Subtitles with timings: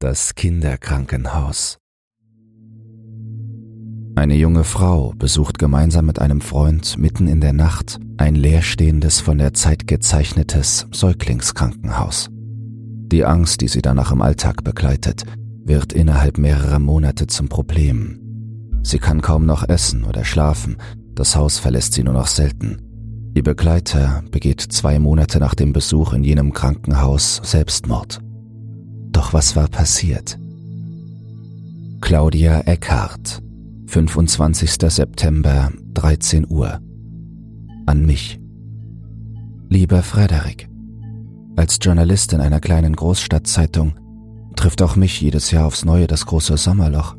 [0.00, 1.78] Das Kinderkrankenhaus.
[4.14, 9.38] Eine junge Frau besucht gemeinsam mit einem Freund mitten in der Nacht ein leerstehendes, von
[9.38, 12.28] der Zeit gezeichnetes Säuglingskrankenhaus.
[12.30, 15.24] Die Angst, die sie danach im Alltag begleitet,
[15.64, 18.20] wird innerhalb mehrerer Monate zum Problem.
[18.84, 20.76] Sie kann kaum noch essen oder schlafen,
[21.16, 23.32] das Haus verlässt sie nur noch selten.
[23.34, 28.20] Ihr Begleiter begeht zwei Monate nach dem Besuch in jenem Krankenhaus Selbstmord.
[29.10, 30.38] Doch was war passiert?
[32.00, 33.42] Claudia Eckhardt,
[33.86, 34.70] 25.
[34.72, 36.80] September, 13 Uhr.
[37.86, 38.38] An mich.
[39.68, 40.68] Lieber Frederik,
[41.58, 43.94] als Journalistin einer kleinen Großstadtzeitung
[44.54, 47.16] trifft auch mich jedes Jahr aufs Neue das große Sommerloch.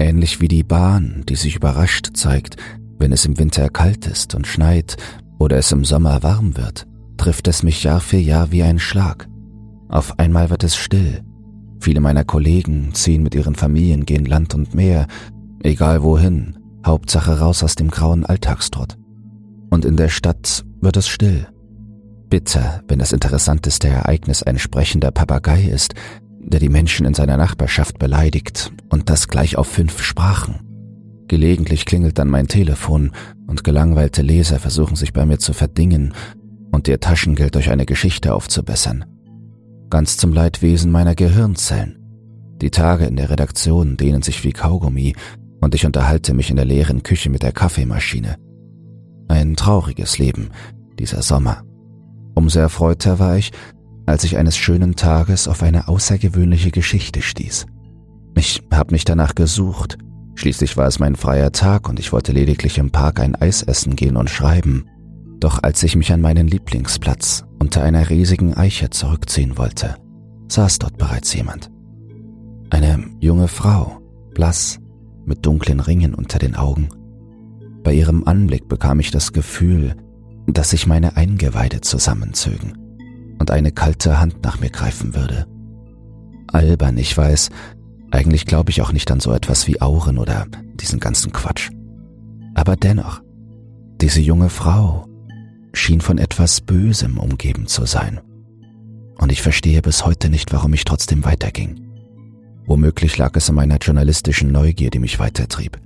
[0.00, 2.56] Ähnlich wie die Bahn, die sich überrascht zeigt,
[2.98, 4.96] wenn es im Winter kalt ist und schneit
[5.38, 9.28] oder es im Sommer warm wird, trifft es mich Jahr für Jahr wie ein Schlag.
[9.90, 11.22] Auf einmal wird es still.
[11.80, 15.06] Viele meiner Kollegen ziehen mit ihren Familien, gehen Land und Meer,
[15.62, 18.96] egal wohin, Hauptsache raus aus dem grauen Alltagstrott.
[19.68, 21.48] Und in der Stadt wird es still.
[22.28, 25.94] Bitter, wenn das interessanteste Ereignis ein sprechender Papagei ist,
[26.38, 30.60] der die Menschen in seiner Nachbarschaft beleidigt und das gleich auf fünf Sprachen.
[31.26, 33.12] Gelegentlich klingelt dann mein Telefon
[33.46, 36.14] und gelangweilte Leser versuchen sich bei mir zu verdingen
[36.70, 39.04] und ihr Taschengeld durch eine Geschichte aufzubessern.
[39.90, 41.98] Ganz zum Leidwesen meiner Gehirnzellen.
[42.62, 45.14] Die Tage in der Redaktion dehnen sich wie Kaugummi
[45.60, 48.36] und ich unterhalte mich in der leeren Küche mit der Kaffeemaschine.
[49.28, 50.50] Ein trauriges Leben,
[50.98, 51.64] dieser Sommer.
[52.34, 53.52] Umso erfreuter war ich,
[54.06, 57.66] als ich eines schönen Tages auf eine außergewöhnliche Geschichte stieß.
[58.36, 59.98] Ich habe nicht danach gesucht,
[60.40, 63.94] Schließlich war es mein freier Tag und ich wollte lediglich im Park ein Eis essen
[63.94, 64.86] gehen und schreiben.
[65.40, 69.96] Doch als ich mich an meinen Lieblingsplatz unter einer riesigen Eiche zurückziehen wollte,
[70.48, 71.70] saß dort bereits jemand.
[72.68, 74.00] Eine junge Frau,
[74.34, 74.78] blass,
[75.24, 76.88] mit dunklen Ringen unter den Augen.
[77.82, 79.96] Bei ihrem Anblick bekam ich das Gefühl,
[80.46, 82.76] dass sich meine Eingeweide zusammenzögen
[83.38, 85.46] und eine kalte Hand nach mir greifen würde.
[86.48, 87.48] Albern, ich weiß,
[88.10, 91.70] eigentlich glaube ich auch nicht an so etwas wie Auren oder diesen ganzen Quatsch.
[92.54, 93.22] Aber dennoch,
[94.00, 95.06] diese junge Frau
[95.72, 98.20] schien von etwas Bösem umgeben zu sein.
[99.18, 101.80] Und ich verstehe bis heute nicht, warum ich trotzdem weiterging.
[102.66, 105.78] Womöglich lag es an meiner journalistischen Neugier, die mich weitertrieb.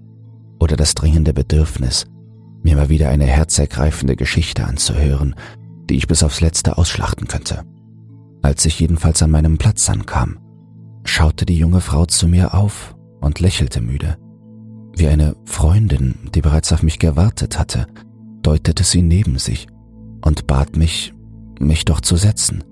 [0.60, 2.06] Oder das dringende Bedürfnis,
[2.62, 5.34] mir mal wieder eine herzergreifende Geschichte anzuhören,
[5.90, 7.64] die ich bis aufs Letzte ausschlachten könnte.
[8.42, 10.38] Als ich jedenfalls an meinem Platz ankam,
[11.04, 14.16] schaute die junge Frau zu mir auf und lächelte müde.
[14.96, 17.86] Wie eine Freundin, die bereits auf mich gewartet hatte,
[18.42, 19.66] deutete sie neben sich
[20.24, 21.12] und bat mich,
[21.58, 22.64] mich doch zu setzen.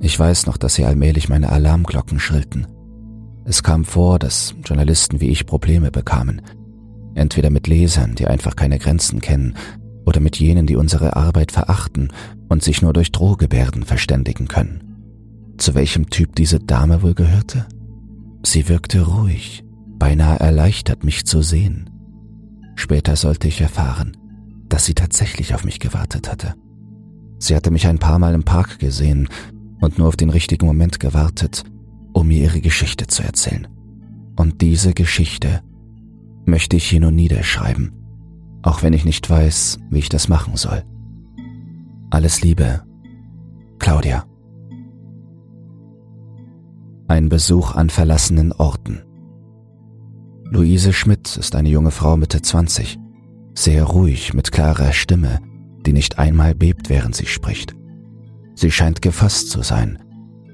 [0.00, 2.66] Ich weiß noch, dass sie allmählich meine Alarmglocken schrillten.
[3.44, 6.42] Es kam vor, dass Journalisten wie ich Probleme bekamen,
[7.14, 9.54] entweder mit Lesern, die einfach keine Grenzen kennen,
[10.04, 12.12] oder mit jenen, die unsere Arbeit verachten
[12.48, 14.86] und sich nur durch Drohgebärden verständigen können
[15.58, 17.66] zu welchem Typ diese Dame wohl gehörte?
[18.42, 19.64] Sie wirkte ruhig,
[19.98, 21.90] beinahe erleichtert, mich zu sehen.
[22.74, 24.16] Später sollte ich erfahren,
[24.68, 26.54] dass sie tatsächlich auf mich gewartet hatte.
[27.38, 29.28] Sie hatte mich ein paar Mal im Park gesehen
[29.80, 31.64] und nur auf den richtigen Moment gewartet,
[32.12, 33.68] um mir ihre Geschichte zu erzählen.
[34.36, 35.62] Und diese Geschichte
[36.46, 37.92] möchte ich hier nur niederschreiben,
[38.62, 40.82] auch wenn ich nicht weiß, wie ich das machen soll.
[42.10, 42.82] Alles Liebe,
[43.78, 44.24] Claudia.
[47.08, 49.02] Ein Besuch an verlassenen Orten.
[50.50, 52.98] Luise Schmidt ist eine junge Frau Mitte 20,
[53.58, 55.40] sehr ruhig mit klarer Stimme,
[55.84, 57.74] die nicht einmal bebt, während sie spricht.
[58.54, 59.98] Sie scheint gefasst zu sein,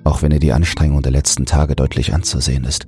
[0.04, 2.86] auch wenn ihr die Anstrengung der letzten Tage deutlich anzusehen ist,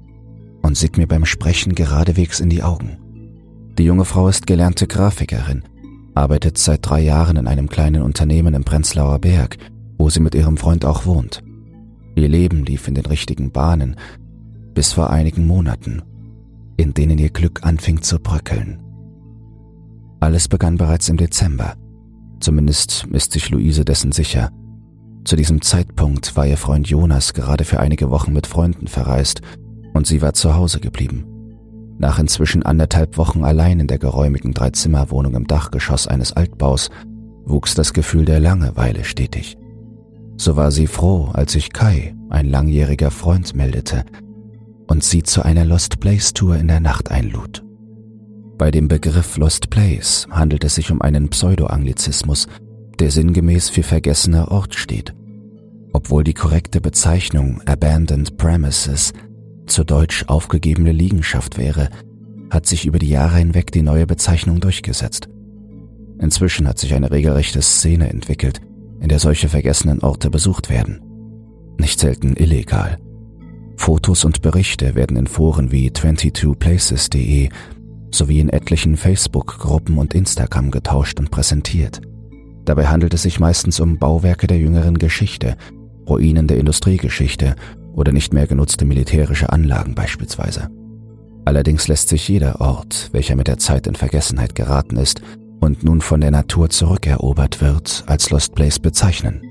[0.62, 2.98] und sieht mir beim Sprechen geradewegs in die Augen.
[3.76, 5.64] Die junge Frau ist gelernte Grafikerin,
[6.14, 9.58] arbeitet seit drei Jahren in einem kleinen Unternehmen im Prenzlauer Berg,
[9.98, 11.42] wo sie mit ihrem Freund auch wohnt.
[12.14, 13.96] Ihr Leben lief in den richtigen Bahnen,
[14.75, 16.02] bis vor einigen Monaten,
[16.76, 18.83] in denen ihr Glück anfing zu bröckeln.
[20.20, 21.75] Alles begann bereits im Dezember.
[22.40, 24.50] Zumindest ist sich Luise dessen sicher.
[25.25, 29.40] Zu diesem Zeitpunkt war ihr Freund Jonas gerade für einige Wochen mit Freunden verreist
[29.94, 31.25] und sie war zu Hause geblieben.
[31.99, 36.90] Nach inzwischen anderthalb Wochen allein in der geräumigen Dreizimmerwohnung im Dachgeschoss eines Altbaus
[37.46, 39.56] wuchs das Gefühl der Langeweile stetig.
[40.37, 44.05] So war sie froh, als sich Kai, ein langjähriger Freund, meldete
[44.88, 47.63] und sie zu einer Lost Place Tour in der Nacht einlud.
[48.56, 52.47] Bei dem Begriff Lost Place handelt es sich um einen Pseudoanglizismus,
[53.01, 55.15] der sinngemäß für vergessener Ort steht.
[55.93, 59.12] Obwohl die korrekte Bezeichnung Abandoned Premises
[59.67, 61.89] zu Deutsch aufgegebene Liegenschaft wäre,
[62.51, 65.29] hat sich über die Jahre hinweg die neue Bezeichnung durchgesetzt.
[66.21, 68.61] Inzwischen hat sich eine regelrechte Szene entwickelt,
[69.01, 71.01] in der solche vergessenen Orte besucht werden.
[71.79, 72.99] Nicht selten illegal.
[73.77, 77.49] Fotos und Berichte werden in Foren wie 22places.de
[78.14, 82.00] sowie in etlichen Facebook-Gruppen und Instagram getauscht und präsentiert.
[82.64, 85.56] Dabei handelt es sich meistens um Bauwerke der jüngeren Geschichte,
[86.08, 87.56] Ruinen der Industriegeschichte
[87.93, 90.69] oder nicht mehr genutzte militärische Anlagen beispielsweise.
[91.44, 95.20] Allerdings lässt sich jeder Ort, welcher mit der Zeit in Vergessenheit geraten ist
[95.60, 99.43] und nun von der Natur zurückerobert wird, als Lost Place bezeichnen.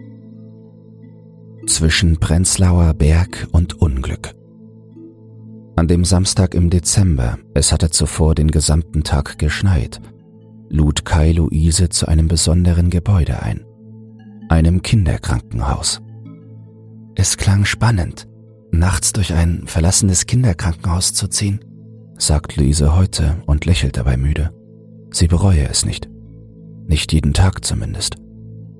[1.67, 4.33] Zwischen Prenzlauer Berg und Unglück.
[5.75, 9.99] An dem Samstag im Dezember, es hatte zuvor den gesamten Tag geschneit,
[10.69, 13.65] lud Kai Luise zu einem besonderen Gebäude ein,
[14.49, 15.99] einem Kinderkrankenhaus.
[17.15, 18.27] Es klang spannend,
[18.71, 21.59] nachts durch ein verlassenes Kinderkrankenhaus zu ziehen,
[22.17, 24.51] sagt Luise heute und lächelt dabei müde.
[25.11, 26.07] Sie bereue es nicht.
[26.87, 28.15] Nicht jeden Tag zumindest.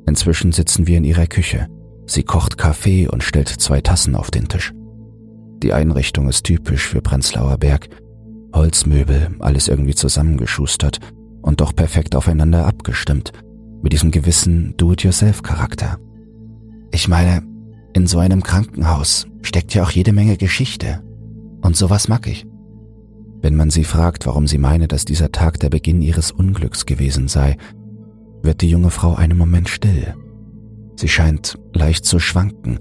[0.06, 1.68] Inzwischen sitzen wir in ihrer Küche.
[2.06, 4.74] Sie kocht Kaffee und stellt zwei Tassen auf den Tisch.
[5.64, 7.88] Die Einrichtung ist typisch für Prenzlauer Berg.
[8.54, 11.00] Holzmöbel, alles irgendwie zusammengeschustert
[11.42, 13.32] und doch perfekt aufeinander abgestimmt,
[13.82, 16.00] mit diesem gewissen Do-it-yourself-Charakter.
[16.92, 17.44] Ich meine,
[17.94, 21.02] in so einem Krankenhaus steckt ja auch jede Menge Geschichte.
[21.62, 22.46] Und sowas mag ich.
[23.42, 27.30] Wenn man sie fragt, warum sie meine, dass dieser Tag der Beginn ihres Unglücks gewesen
[27.30, 27.56] sei,
[28.42, 30.14] wird die junge Frau einen Moment still.
[30.98, 32.80] Sie scheint leicht zu schwanken,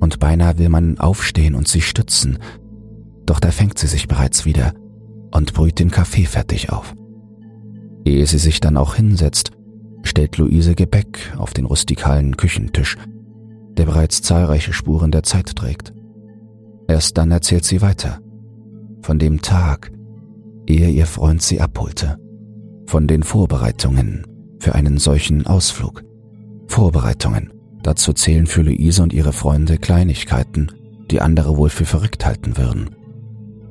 [0.00, 2.38] und beinahe will man aufstehen und sie stützen,
[3.26, 4.74] doch da fängt sie sich bereits wieder
[5.32, 6.94] und brüht den Kaffee fertig auf.
[8.04, 9.52] Ehe sie sich dann auch hinsetzt,
[10.02, 12.96] stellt Luise Gebäck auf den rustikalen Küchentisch
[13.78, 15.94] der bereits zahlreiche Spuren der Zeit trägt.
[16.88, 18.20] Erst dann erzählt sie weiter.
[19.02, 19.92] Von dem Tag,
[20.66, 22.18] ehe ihr Freund sie abholte.
[22.86, 24.26] Von den Vorbereitungen
[24.58, 26.02] für einen solchen Ausflug.
[26.66, 27.52] Vorbereitungen.
[27.88, 30.70] Dazu zählen für Luise und ihre Freunde Kleinigkeiten,
[31.10, 32.90] die andere wohl für verrückt halten würden.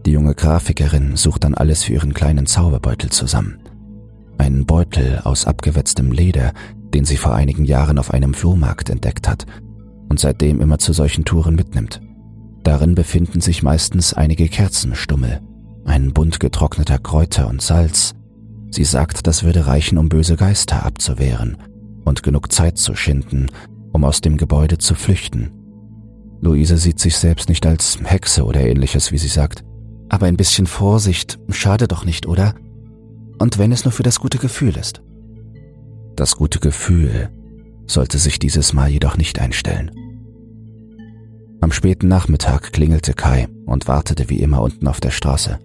[0.08, 3.60] Die junge Grafikerin sucht dann alles für ihren kleinen Zauberbeutel zusammen.
[4.40, 6.54] Einen Beutel aus abgewetztem Leder,
[6.96, 9.46] den sie vor einigen Jahren auf einem Flohmarkt entdeckt hat
[10.10, 12.02] und seitdem immer zu solchen Touren mitnimmt.
[12.64, 15.42] Darin befinden sich meistens einige Kerzenstummel,
[15.86, 18.16] ein Bund getrockneter Kräuter und Salz.
[18.72, 21.58] Sie sagt, das würde reichen, um böse Geister abzuwehren
[22.04, 23.52] und genug Zeit zu schinden,
[23.94, 25.52] um aus dem Gebäude zu flüchten.
[26.42, 29.64] Luise sieht sich selbst nicht als Hexe oder ähnliches, wie sie sagt.
[30.10, 32.54] Aber ein bisschen Vorsicht schade doch nicht, oder?
[33.40, 35.02] Und wenn es nur für das gute Gefühl ist.
[36.16, 37.30] Das gute Gefühl
[37.86, 39.92] sollte sich dieses Mal jedoch nicht einstellen.
[41.60, 45.60] Am späten Nachmittag klingelte Kai und wartete wie immer unten auf der Straße.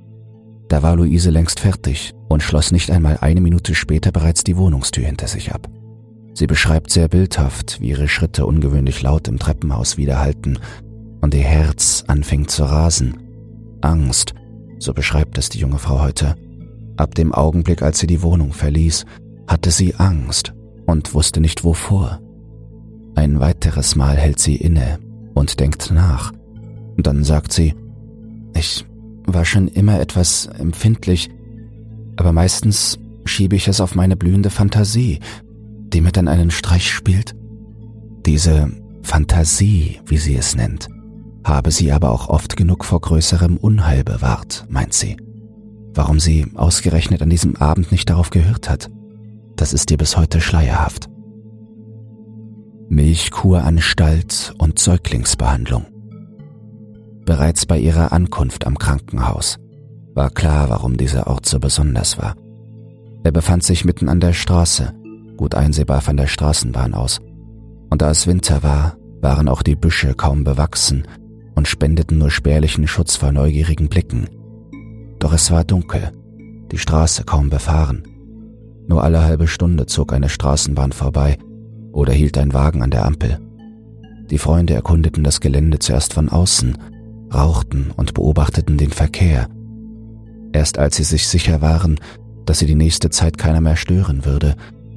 [0.68, 5.04] Da war Luise längst fertig und schloss nicht einmal eine Minute später bereits die Wohnungstür
[5.04, 5.68] hinter sich ab.
[6.34, 10.58] Sie beschreibt sehr bildhaft, wie ihre Schritte ungewöhnlich laut im Treppenhaus widerhallten
[11.20, 13.18] und ihr Herz anfing zu rasen.
[13.82, 14.34] Angst,
[14.78, 16.34] so beschreibt es die junge Frau heute.
[16.96, 19.04] Ab dem Augenblick, als sie die Wohnung verließ,
[19.46, 20.54] hatte sie Angst
[20.86, 22.20] und wusste nicht wovor.
[23.14, 24.98] Ein weiteres Mal hält sie inne
[25.34, 26.32] und denkt nach.
[26.96, 27.74] Dann sagt sie,
[28.54, 28.86] ich
[29.26, 31.30] war schon immer etwas empfindlich,
[32.16, 35.20] aber meistens schiebe ich es auf meine blühende Fantasie,
[35.92, 37.34] die mir dann einen Streich spielt.
[38.24, 38.70] Diese
[39.02, 40.88] Fantasie, wie sie es nennt,
[41.44, 45.16] habe sie aber auch oft genug vor größerem Unheil bewahrt, meint sie.
[45.94, 48.90] Warum sie ausgerechnet an diesem Abend nicht darauf gehört hat,
[49.56, 51.08] das ist ihr bis heute schleierhaft.
[52.88, 55.86] Milchkuranstalt und Säuglingsbehandlung.
[57.24, 59.58] Bereits bei ihrer Ankunft am Krankenhaus
[60.14, 62.36] war klar, warum dieser Ort so besonders war.
[63.24, 64.92] Er befand sich mitten an der Straße,
[65.42, 67.20] gut einsehbar von der Straßenbahn aus,
[67.90, 71.02] und da es Winter war, waren auch die Büsche kaum bewachsen
[71.56, 74.28] und spendeten nur spärlichen Schutz vor neugierigen Blicken.
[75.18, 76.12] Doch es war dunkel,
[76.70, 78.04] die Straße kaum befahren.
[78.86, 81.38] Nur alle halbe Stunde zog eine Straßenbahn vorbei
[81.90, 83.40] oder hielt ein Wagen an der Ampel.
[84.30, 86.78] Die Freunde erkundeten das Gelände zuerst von außen,
[87.34, 89.48] rauchten und beobachteten den Verkehr.
[90.52, 91.98] Erst als sie sich sicher waren,
[92.46, 94.54] dass sie die nächste Zeit keiner mehr stören würde,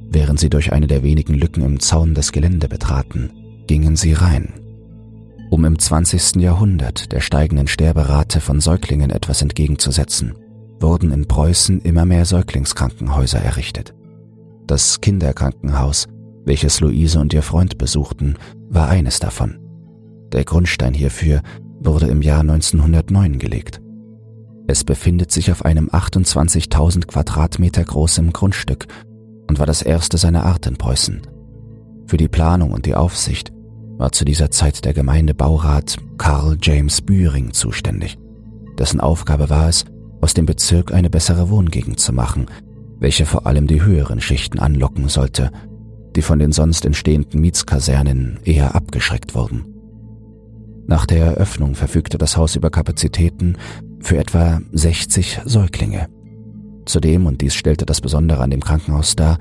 [0.08, 3.30] während sie durch eine der wenigen Lücken im Zaun das Gelände betraten,
[3.66, 4.54] gingen sie rein.
[5.50, 6.36] Um im 20.
[6.36, 10.34] Jahrhundert der steigenden Sterberate von Säuglingen etwas entgegenzusetzen,
[10.80, 13.94] wurden in Preußen immer mehr Säuglingskrankenhäuser errichtet.
[14.66, 16.08] Das Kinderkrankenhaus
[16.46, 18.36] welches Luise und ihr Freund besuchten,
[18.68, 19.58] war eines davon.
[20.32, 21.42] Der Grundstein hierfür
[21.80, 23.82] wurde im Jahr 1909 gelegt.
[24.68, 28.86] Es befindet sich auf einem 28.000 Quadratmeter großen Grundstück
[29.48, 31.22] und war das erste seiner Art in Preußen.
[32.06, 33.52] Für die Planung und die Aufsicht
[33.98, 38.18] war zu dieser Zeit der Gemeindebaurat Karl James Bühring zuständig,
[38.78, 39.84] dessen Aufgabe war es,
[40.20, 42.46] aus dem Bezirk eine bessere Wohngegend zu machen,
[42.98, 45.50] welche vor allem die höheren Schichten anlocken sollte,
[46.14, 49.66] die von den sonst entstehenden Mietskasernen eher abgeschreckt wurden.
[50.86, 53.56] Nach der Eröffnung verfügte das Haus über Kapazitäten
[54.00, 56.08] für etwa 60 Säuglinge.
[56.86, 59.38] Zudem, und dies stellte das Besondere an dem Krankenhaus dar,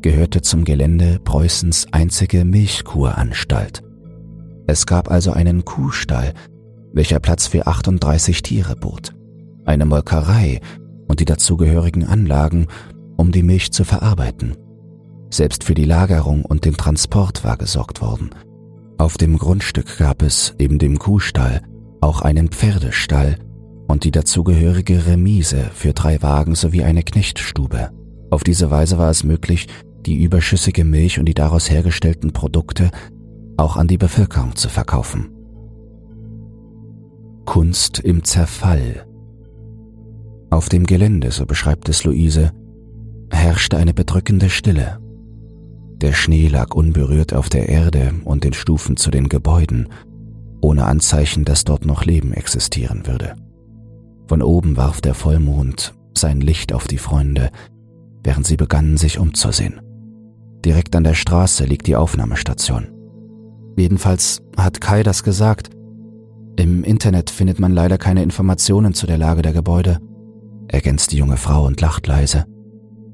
[0.00, 3.82] gehörte zum Gelände Preußens einzige Milchkuranstalt.
[4.68, 6.32] Es gab also einen Kuhstall,
[6.92, 9.14] welcher Platz für 38 Tiere bot,
[9.64, 10.60] eine Molkerei
[11.08, 12.68] und die dazugehörigen Anlagen,
[13.16, 14.56] um die Milch zu verarbeiten.
[15.30, 18.30] Selbst für die Lagerung und den Transport war gesorgt worden.
[18.98, 21.62] Auf dem Grundstück gab es, neben dem Kuhstall,
[22.00, 23.36] auch einen Pferdestall
[23.86, 27.90] und die dazugehörige Remise für drei Wagen sowie eine Knechtstube.
[28.30, 29.66] Auf diese Weise war es möglich,
[30.04, 32.90] die überschüssige Milch und die daraus hergestellten Produkte
[33.56, 35.30] auch an die Bevölkerung zu verkaufen.
[37.44, 39.06] Kunst im Zerfall.
[40.50, 42.52] Auf dem Gelände, so beschreibt es Luise,
[43.30, 44.98] herrschte eine bedrückende Stille.
[45.96, 49.88] Der Schnee lag unberührt auf der Erde und den Stufen zu den Gebäuden,
[50.60, 53.34] ohne Anzeichen, dass dort noch Leben existieren würde.
[54.28, 57.50] Von oben warf der Vollmond sein Licht auf die Freunde,
[58.24, 59.80] während sie begannen, sich umzusehen.
[60.64, 62.88] Direkt an der Straße liegt die Aufnahmestation.
[63.76, 65.70] Jedenfalls hat Kai das gesagt.
[66.56, 70.00] Im Internet findet man leider keine Informationen zu der Lage der Gebäude,
[70.68, 72.46] ergänzt die junge Frau und lacht leise.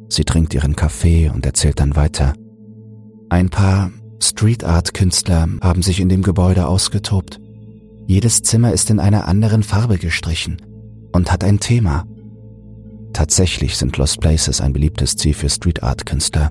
[0.09, 2.33] Sie trinkt ihren Kaffee und erzählt dann weiter.
[3.29, 3.91] Ein paar
[4.23, 7.41] Street Art Künstler haben sich in dem Gebäude ausgetobt.
[8.07, 10.59] Jedes Zimmer ist in einer anderen Farbe gestrichen
[11.13, 12.07] und hat ein Thema.
[13.13, 16.51] Tatsächlich sind Lost Places ein beliebtes Ziel für Street Art Künstler.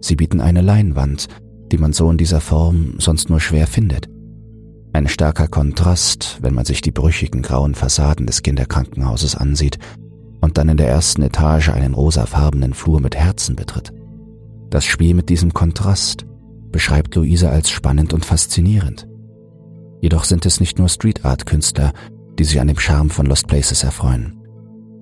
[0.00, 1.28] Sie bieten eine Leinwand,
[1.72, 4.08] die man so in dieser Form sonst nur schwer findet.
[4.92, 9.78] Ein starker Kontrast, wenn man sich die brüchigen grauen Fassaden des Kinderkrankenhauses ansieht
[10.40, 13.92] und dann in der ersten Etage einen rosafarbenen Flur mit Herzen betritt.
[14.70, 16.26] Das Spiel mit diesem Kontrast
[16.70, 19.08] beschreibt Luise als spannend und faszinierend.
[20.00, 21.92] Jedoch sind es nicht nur Street Art Künstler,
[22.40, 24.32] die sich an dem Charme von Lost Places erfreuen.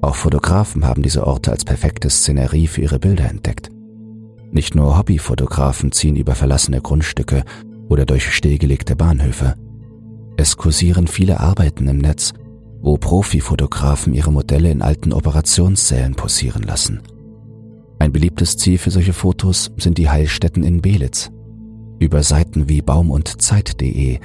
[0.01, 3.71] Auch Fotografen haben diese Orte als perfekte Szenerie für ihre Bilder entdeckt.
[4.51, 7.45] Nicht nur Hobbyfotografen ziehen über verlassene Grundstücke
[7.89, 9.55] oder durch stillgelegte Bahnhöfe.
[10.37, 12.33] Es kursieren viele Arbeiten im Netz,
[12.81, 17.03] wo Profifotografen ihre Modelle in alten Operationssälen posieren lassen.
[18.01, 21.31] Ein beliebtes Ziel für solche Fotos sind die Heilstätten in Belitz.
[22.01, 24.19] Über Seiten wie baum und Zeit.de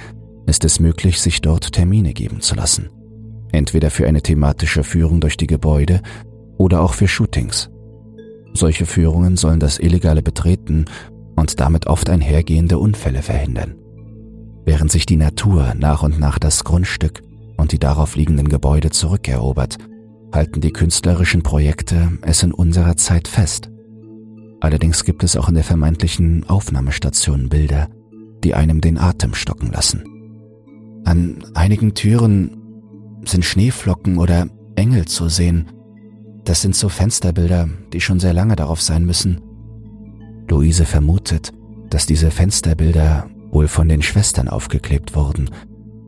[0.48, 2.90] ist es möglich, sich dort Termine geben zu lassen.
[3.54, 6.02] Entweder für eine thematische Führung durch die Gebäude
[6.58, 7.70] oder auch für Shootings.
[8.54, 10.86] Solche Führungen sollen das illegale Betreten
[11.36, 13.76] und damit oft einhergehende Unfälle verhindern.
[14.66, 17.22] Während sich die Natur nach und nach das Grundstück
[17.58, 19.78] und die darauf liegenden Gebäude zurückerobert,
[20.34, 23.70] halten die künstlerischen Projekte es in unserer Zeit fest.
[24.62, 27.90] Allerdings gibt es auch in der vermeintlichen Aufnahmestation Bilder,
[28.44, 30.04] die einem den Atem stocken lassen.
[31.06, 32.63] An einigen Türen
[33.26, 35.68] sind Schneeflocken oder Engel zu sehen,
[36.46, 39.42] das sind so Fensterbilder, die schon sehr lange darauf sein müssen.
[40.50, 41.52] Luise vermutet,
[41.90, 45.50] dass diese Fensterbilder wohl von den Schwestern aufgeklebt wurden,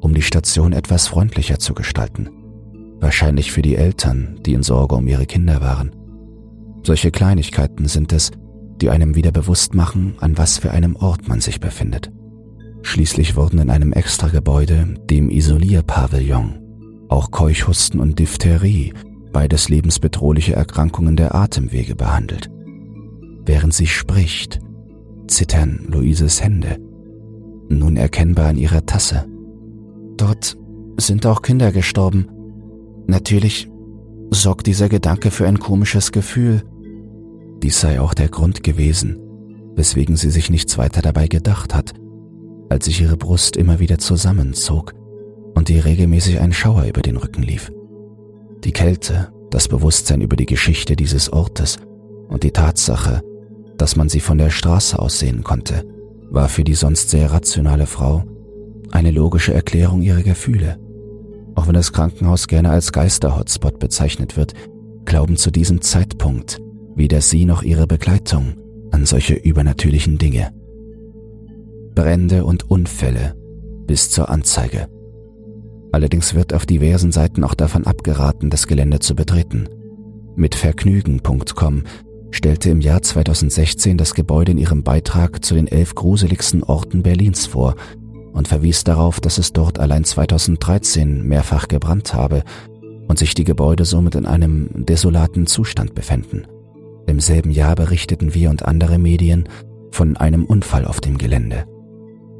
[0.01, 2.29] um die Station etwas freundlicher zu gestalten.
[2.99, 5.95] Wahrscheinlich für die Eltern, die in Sorge um ihre Kinder waren.
[6.83, 8.31] Solche Kleinigkeiten sind es,
[8.81, 12.11] die einem wieder bewusst machen, an was für einem Ort man sich befindet.
[12.81, 16.64] Schließlich wurden in einem Extragebäude, dem Isolierpavillon,
[17.09, 18.93] auch Keuchhusten und Diphtherie
[19.31, 22.49] beides lebensbedrohliche Erkrankungen der Atemwege behandelt.
[23.45, 24.59] Während sie spricht,
[25.27, 26.77] zittern Luises Hände,
[27.67, 29.25] nun erkennbar in ihrer Tasse.
[30.17, 30.57] Dort
[30.97, 32.27] sind auch Kinder gestorben.
[33.07, 33.69] Natürlich
[34.31, 36.63] sorgt dieser Gedanke für ein komisches Gefühl.
[37.61, 39.19] Dies sei auch der Grund gewesen,
[39.75, 41.93] weswegen sie sich nichts weiter dabei gedacht hat,
[42.69, 44.93] als sich ihre Brust immer wieder zusammenzog
[45.55, 47.71] und ihr regelmäßig ein Schauer über den Rücken lief.
[48.63, 51.77] Die Kälte, das Bewusstsein über die Geschichte dieses Ortes
[52.27, 53.21] und die Tatsache,
[53.77, 55.83] dass man sie von der Straße aus sehen konnte,
[56.29, 58.23] war für die sonst sehr rationale Frau
[58.91, 60.77] eine logische Erklärung ihrer Gefühle.
[61.55, 64.53] Auch wenn das Krankenhaus gerne als Geister-Hotspot bezeichnet wird,
[65.05, 66.59] glauben zu diesem Zeitpunkt
[66.95, 68.55] weder sie noch ihre Begleitung
[68.91, 70.53] an solche übernatürlichen Dinge.
[71.93, 73.35] Brände und Unfälle
[73.85, 74.87] bis zur Anzeige.
[75.95, 79.69] Allerdings wird auf diversen Seiten auch davon abgeraten, das Gelände zu betreten.
[80.35, 81.83] Mit Vergnügen.com
[82.31, 87.45] stellte im Jahr 2016 das Gebäude in ihrem Beitrag zu den elf gruseligsten Orten Berlins
[87.45, 87.75] vor
[88.33, 92.43] und verwies darauf, dass es dort allein 2013 mehrfach gebrannt habe
[93.07, 96.45] und sich die Gebäude somit in einem desolaten Zustand befänden.
[97.07, 99.47] Im selben Jahr berichteten wir und andere Medien
[99.91, 101.63] von einem Unfall auf dem Gelände.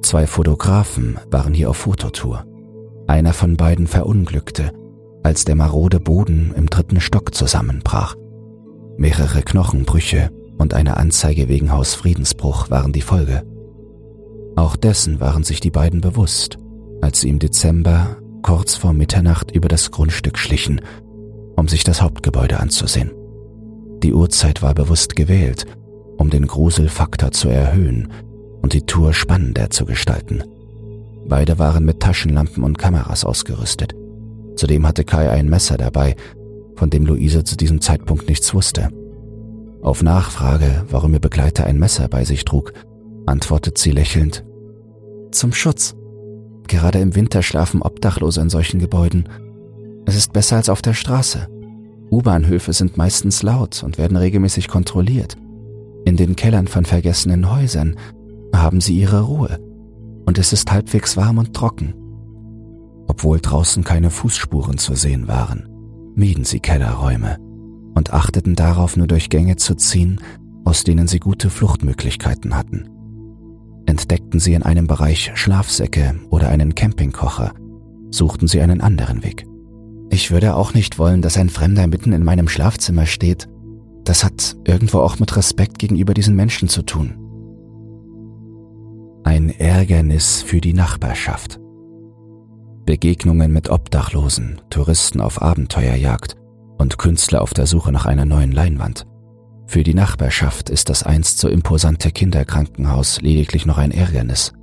[0.01, 2.45] Zwei Fotografen waren hier auf Fototour.
[3.07, 4.71] Einer von beiden verunglückte,
[5.23, 8.15] als der marode Boden im dritten Stock zusammenbrach.
[8.97, 13.43] Mehrere Knochenbrüche und eine Anzeige wegen Hausfriedensbruch waren die Folge.
[14.55, 16.57] Auch dessen waren sich die beiden bewusst,
[17.01, 20.81] als sie im Dezember kurz vor Mitternacht über das Grundstück schlichen,
[21.55, 23.11] um sich das Hauptgebäude anzusehen.
[24.03, 25.65] Die Uhrzeit war bewusst gewählt,
[26.17, 28.11] um den Gruselfaktor zu erhöhen
[28.61, 30.43] und die Tour spannender zu gestalten.
[31.27, 33.95] Beide waren mit Taschenlampen und Kameras ausgerüstet.
[34.55, 36.15] Zudem hatte Kai ein Messer dabei,
[36.75, 38.89] von dem Luise zu diesem Zeitpunkt nichts wusste.
[39.81, 42.73] Auf Nachfrage, warum ihr Begleiter ein Messer bei sich trug,
[43.25, 44.45] antwortet sie lächelnd,
[45.31, 45.95] zum Schutz.
[46.67, 49.27] Gerade im Winter schlafen Obdachlose in solchen Gebäuden.
[50.05, 51.47] Es ist besser als auf der Straße.
[52.11, 55.35] U-Bahnhöfe sind meistens laut und werden regelmäßig kontrolliert.
[56.05, 57.97] In den Kellern von vergessenen Häusern
[58.53, 59.59] haben sie ihre Ruhe
[60.25, 61.93] und es ist halbwegs warm und trocken.
[63.07, 65.69] Obwohl draußen keine Fußspuren zu sehen waren,
[66.15, 67.37] mieden sie Kellerräume
[67.93, 70.19] und achteten darauf, nur durch Gänge zu ziehen,
[70.63, 72.89] aus denen sie gute Fluchtmöglichkeiten hatten.
[73.85, 77.53] Entdeckten sie in einem Bereich Schlafsäcke oder einen Campingkocher,
[78.09, 79.45] suchten sie einen anderen Weg.
[80.09, 83.47] Ich würde auch nicht wollen, dass ein Fremder mitten in meinem Schlafzimmer steht.
[84.03, 87.15] Das hat irgendwo auch mit Respekt gegenüber diesen Menschen zu tun.
[89.25, 91.59] Ein Ärgernis für die Nachbarschaft.
[92.85, 96.35] Begegnungen mit Obdachlosen, Touristen auf Abenteuerjagd
[96.77, 99.07] und Künstler auf der Suche nach einer neuen Leinwand.
[99.65, 104.53] Für die Nachbarschaft ist das einst so imposante Kinderkrankenhaus lediglich noch ein Ärgernis.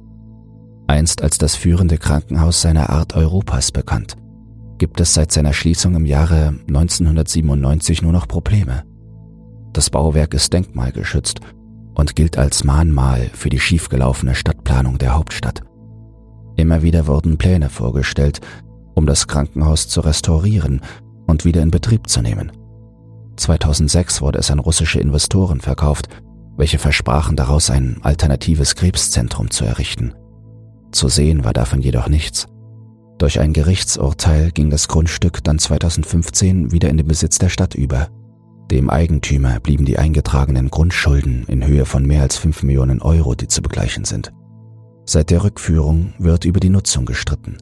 [0.87, 4.15] Einst als das führende Krankenhaus seiner Art Europas bekannt,
[4.79, 8.85] gibt es seit seiner Schließung im Jahre 1997 nur noch Probleme.
[9.73, 11.41] Das Bauwerk ist denkmalgeschützt
[11.95, 15.63] und gilt als Mahnmal für die schiefgelaufene Stadtplanung der Hauptstadt.
[16.57, 18.41] Immer wieder wurden Pläne vorgestellt,
[18.95, 20.81] um das Krankenhaus zu restaurieren
[21.27, 22.53] und wieder in Betrieb zu nehmen.
[23.37, 26.09] 2006 wurde es an russische Investoren verkauft,
[26.57, 30.15] welche versprachen daraus ein alternatives Krebszentrum zu errichten.
[30.93, 32.47] Zu sehen war davon jedoch nichts.
[33.19, 38.09] Durch ein Gerichtsurteil ging das Grundstück dann 2015 wieder in den Besitz der Stadt über.
[38.71, 43.49] Dem Eigentümer blieben die eingetragenen Grundschulden in Höhe von mehr als 5 Millionen Euro, die
[43.49, 44.33] zu begleichen sind.
[45.05, 47.59] Seit der Rückführung wird über die Nutzung gestritten.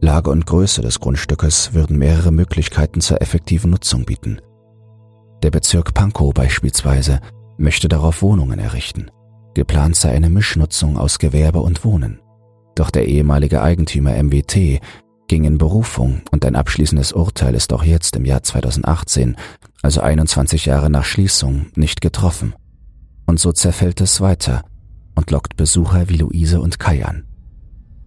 [0.00, 4.40] Lage und Größe des Grundstückes würden mehrere Möglichkeiten zur effektiven Nutzung bieten.
[5.42, 7.20] Der Bezirk Pankow beispielsweise
[7.56, 9.10] möchte darauf Wohnungen errichten.
[9.54, 12.20] Geplant sei eine Mischnutzung aus Gewerbe und Wohnen.
[12.74, 14.80] Doch der ehemalige Eigentümer MWT
[15.28, 19.36] ging in Berufung und ein abschließendes Urteil ist auch jetzt im Jahr 2018,
[19.82, 22.54] also 21 Jahre nach Schließung, nicht getroffen.
[23.26, 24.64] Und so zerfällt es weiter
[25.14, 27.24] und lockt Besucher wie Luise und Kai an.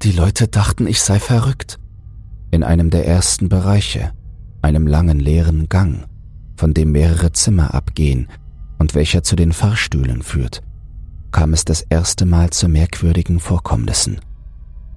[0.02, 1.80] Die Leute dachten, ich sei verrückt.
[2.52, 4.12] In einem der ersten Bereiche,
[4.62, 6.06] einem langen leeren Gang,
[6.56, 8.30] von dem mehrere Zimmer abgehen
[8.78, 10.62] und welcher zu den Fahrstühlen führt,
[11.32, 14.20] kam es das erste Mal zu merkwürdigen Vorkommnissen.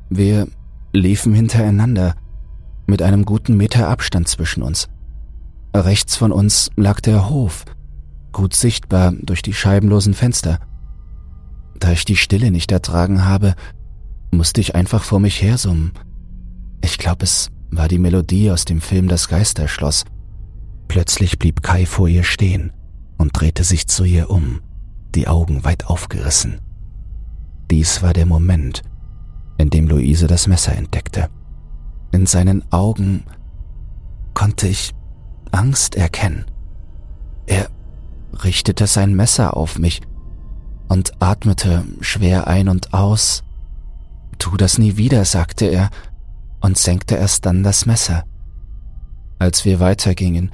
[0.08, 0.46] Wir
[0.92, 2.14] liefen hintereinander,
[2.86, 4.88] mit einem guten Meter Abstand zwischen uns.
[5.74, 7.64] Rechts von uns lag der Hof,
[8.32, 10.58] gut sichtbar durch die scheibenlosen Fenster.
[11.78, 13.54] Da ich die Stille nicht ertragen habe,
[14.30, 15.92] musste ich einfach vor mich hersummen.
[16.82, 20.04] Ich glaube, es war die Melodie aus dem Film Das Geisterschloss.
[20.88, 22.72] Plötzlich blieb Kai vor ihr stehen
[23.18, 24.60] und drehte sich zu ihr um,
[25.14, 26.60] die Augen weit aufgerissen.
[27.70, 28.82] Dies war der Moment,
[29.58, 31.28] in dem Luise das Messer entdeckte.
[32.12, 33.24] In seinen Augen
[34.32, 34.94] konnte ich
[35.52, 36.44] Angst erkennen.
[37.46, 37.68] Er
[38.44, 40.00] richtete sein Messer auf mich
[40.88, 43.44] und atmete schwer ein und aus.
[44.38, 45.90] Tu das nie wieder, sagte er
[46.60, 48.24] und senkte erst dann das Messer.
[49.38, 50.52] Als wir weitergingen,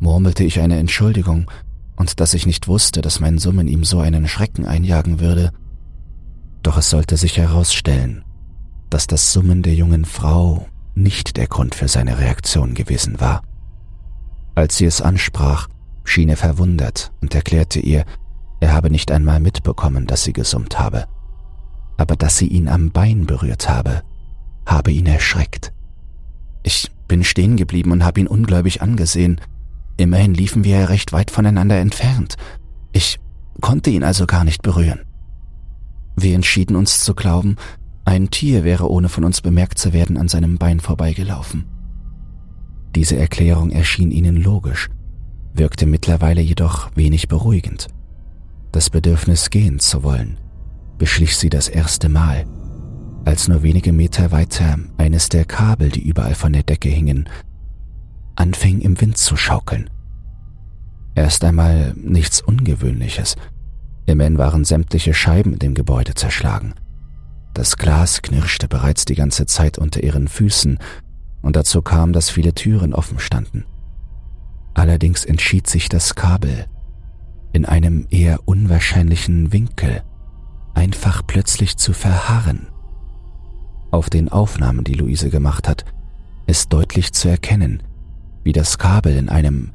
[0.00, 1.50] murmelte ich eine Entschuldigung
[1.96, 5.52] und dass ich nicht wusste, dass mein Summen ihm so einen Schrecken einjagen würde.
[6.62, 8.24] Doch es sollte sich herausstellen,
[8.90, 13.42] dass das Summen der jungen Frau nicht der Grund für seine Reaktion gewesen war.
[14.54, 15.68] Als sie es ansprach,
[16.04, 18.04] schien er verwundert und erklärte ihr,
[18.60, 21.06] er habe nicht einmal mitbekommen, dass sie gesummt habe,
[21.96, 24.02] aber dass sie ihn am Bein berührt habe,
[24.66, 25.72] habe ihn erschreckt.
[26.62, 29.40] Ich bin stehen geblieben und habe ihn ungläubig angesehen.
[29.96, 32.36] Immerhin liefen wir ja recht weit voneinander entfernt.
[32.92, 33.18] Ich
[33.60, 35.00] konnte ihn also gar nicht berühren.
[36.16, 37.56] Wir entschieden uns zu glauben,
[38.04, 41.64] ein Tier wäre ohne von uns bemerkt zu werden an seinem Bein vorbeigelaufen.
[42.94, 44.90] Diese Erklärung erschien ihnen logisch,
[45.54, 47.88] wirkte mittlerweile jedoch wenig beruhigend.
[48.70, 50.38] Das Bedürfnis gehen zu wollen
[51.02, 52.46] beschlich sie das erste Mal,
[53.24, 57.28] als nur wenige Meter weiter eines der Kabel, die überall von der Decke hingen,
[58.36, 59.90] anfing im Wind zu schaukeln.
[61.16, 63.34] Erst einmal nichts Ungewöhnliches.
[64.06, 66.74] Immerhin waren sämtliche Scheiben in dem Gebäude zerschlagen.
[67.52, 70.78] Das Glas knirschte bereits die ganze Zeit unter ihren Füßen,
[71.42, 73.64] und dazu kam, dass viele Türen offen standen.
[74.74, 76.66] Allerdings entschied sich das Kabel
[77.52, 80.02] in einem eher unwahrscheinlichen Winkel
[80.74, 82.68] einfach plötzlich zu verharren.
[83.90, 85.84] Auf den Aufnahmen, die Luise gemacht hat,
[86.46, 87.82] ist deutlich zu erkennen,
[88.42, 89.72] wie das Kabel in einem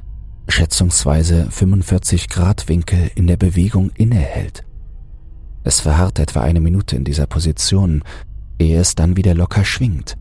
[0.48, 4.64] schätzungsweise 45 Grad Winkel in der Bewegung innehält.
[5.62, 8.02] Es verharrt etwa eine Minute in dieser Position,
[8.58, 10.16] ehe es dann wieder locker schwingt.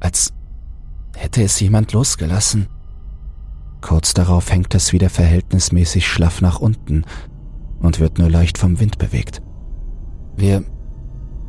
[0.00, 0.34] Als
[1.16, 2.68] hätte es jemand losgelassen.
[3.80, 7.04] Kurz darauf hängt es wieder verhältnismäßig schlaff nach unten
[7.80, 9.40] und wird nur leicht vom Wind bewegt.
[10.36, 10.64] Wir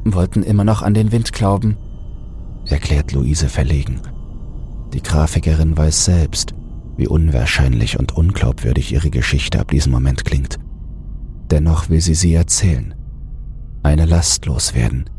[0.05, 1.77] wollten immer noch an den Wind glauben,
[2.65, 4.01] erklärt Luise verlegen.
[4.93, 6.55] Die Grafikerin weiß selbst,
[6.97, 10.59] wie unwahrscheinlich und unglaubwürdig ihre Geschichte ab diesem Moment klingt.
[11.51, 12.93] Dennoch will sie sie erzählen.
[13.83, 15.09] Eine Last loswerden,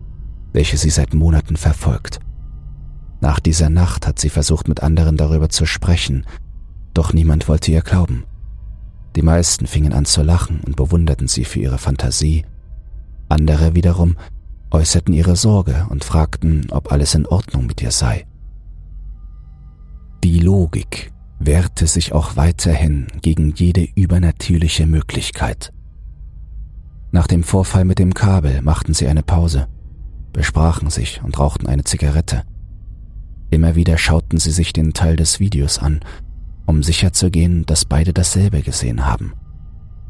[0.52, 2.20] welche sie seit Monaten verfolgt.
[3.20, 6.26] Nach dieser Nacht hat sie versucht, mit anderen darüber zu sprechen,
[6.94, 8.24] doch niemand wollte ihr glauben.
[9.16, 12.44] Die meisten fingen an zu lachen und bewunderten sie für ihre Fantasie
[13.30, 14.16] andere wiederum
[14.72, 18.26] äußerten ihre Sorge und fragten, ob alles in Ordnung mit ihr sei.
[20.22, 25.72] Die Logik wehrte sich auch weiterhin gegen jede übernatürliche Möglichkeit.
[27.12, 29.68] Nach dem Vorfall mit dem Kabel machten sie eine Pause,
[30.32, 32.42] besprachen sich und rauchten eine Zigarette.
[33.50, 36.00] Immer wieder schauten sie sich den Teil des Videos an,
[36.66, 39.34] um sicherzugehen, dass beide dasselbe gesehen haben.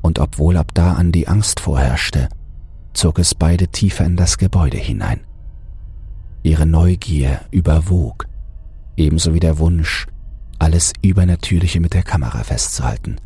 [0.03, 2.29] Und obwohl ab da an die Angst vorherrschte,
[2.93, 5.21] zog es beide tiefer in das Gebäude hinein.
[6.43, 8.27] Ihre Neugier überwog,
[8.97, 10.07] ebenso wie der Wunsch,
[10.59, 13.17] alles Übernatürliche mit der Kamera festzuhalten.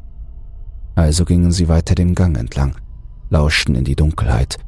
[0.95, 2.77] Also gingen sie weiter den Gang entlang,
[3.31, 4.59] lauschten in die Dunkelheit,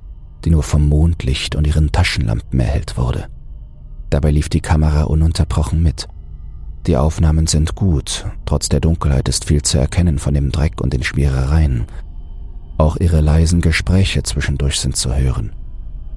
[0.45, 3.29] die nur vom Mondlicht und ihren Taschenlampen erhellt wurde.
[4.17, 6.09] Dabei lief die Kamera ununterbrochen mit.
[6.87, 10.95] Die Aufnahmen sind gut, trotz der Dunkelheit ist viel zu erkennen von dem Dreck und
[10.95, 11.85] den Schmierereien,
[12.79, 15.55] auch ihre leisen Gespräche zwischendurch sind zu hören.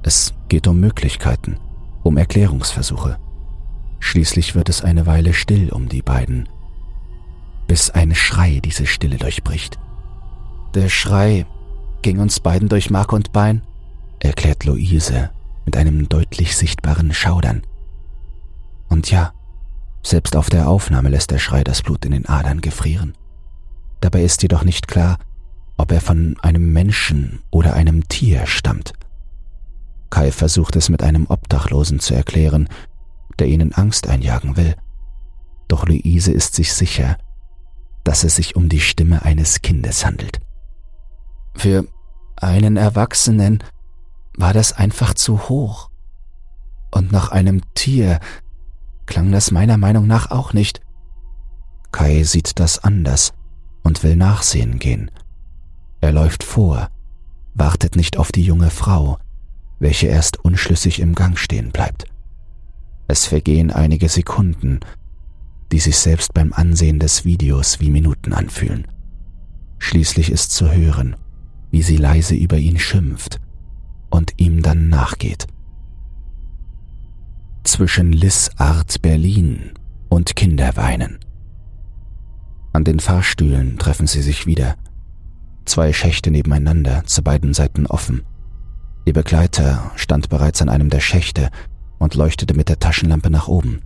[0.01, 1.57] Es geht um Möglichkeiten,
[2.01, 3.17] um Erklärungsversuche.
[3.99, 6.47] Schließlich wird es eine Weile still um die beiden,
[7.67, 9.77] bis ein Schrei diese Stille durchbricht.
[10.73, 11.45] Der Schrei
[12.01, 13.61] ging uns beiden durch Mark und Bein,
[14.19, 15.31] erklärt Luise
[15.65, 17.61] mit einem deutlich sichtbaren Schaudern.
[18.89, 19.33] Und ja,
[20.03, 23.13] selbst auf der Aufnahme lässt der Schrei das Blut in den Adern gefrieren.
[24.01, 25.17] Dabei ist jedoch nicht klar,
[25.77, 28.93] ob er von einem Menschen oder einem Tier stammt.
[30.09, 32.67] Kai versucht es mit einem Obdachlosen zu erklären,
[33.37, 34.75] der ihnen Angst einjagen will.
[35.67, 37.17] Doch Luise ist sich sicher,
[38.03, 40.39] dass es sich um die Stimme eines Kindes handelt.
[41.55, 41.85] Für
[42.35, 43.63] einen Erwachsenen
[44.35, 45.89] war das einfach zu hoch.
[46.91, 48.19] Und nach einem Tier
[49.09, 50.81] klang das meiner Meinung nach auch nicht.
[51.91, 53.33] Kai sieht das anders
[53.83, 55.09] und will nachsehen gehen.
[55.99, 56.89] Er läuft vor,
[57.55, 59.17] wartet nicht auf die junge Frau,
[59.79, 62.05] welche erst unschlüssig im Gang stehen bleibt.
[63.07, 64.79] Es vergehen einige Sekunden,
[65.71, 68.87] die sich selbst beim Ansehen des Videos wie Minuten anfühlen.
[69.79, 71.15] Schließlich ist zu hören,
[71.71, 73.41] wie sie leise über ihn schimpft
[74.11, 75.47] und ihm dann nachgeht.
[77.69, 79.73] Zwischen Lissart Berlin
[80.09, 81.19] und Kinderweinen.
[82.73, 84.75] An den Fahrstühlen treffen sie sich wieder–
[85.65, 88.23] Zwei Schächte nebeneinander, zu beiden Seiten offen.
[89.05, 91.51] Ihr Begleiter stand bereits an einem der Schächte
[91.99, 93.81] und leuchtete mit der Taschenlampe nach oben.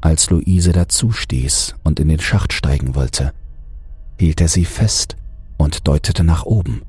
[0.00, 3.32] Als Luise dazu stieß und in den Schacht steigen wollte,
[4.16, 5.16] hielt er sie fest
[5.58, 6.82] und deutete nach oben.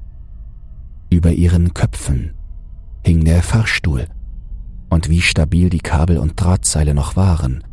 [1.09, 2.35] Über ihren Köpfen
[3.03, 4.05] hing der Fahrstuhl,
[4.93, 7.63] und wie stabil die Kabel und Drahtseile noch waren,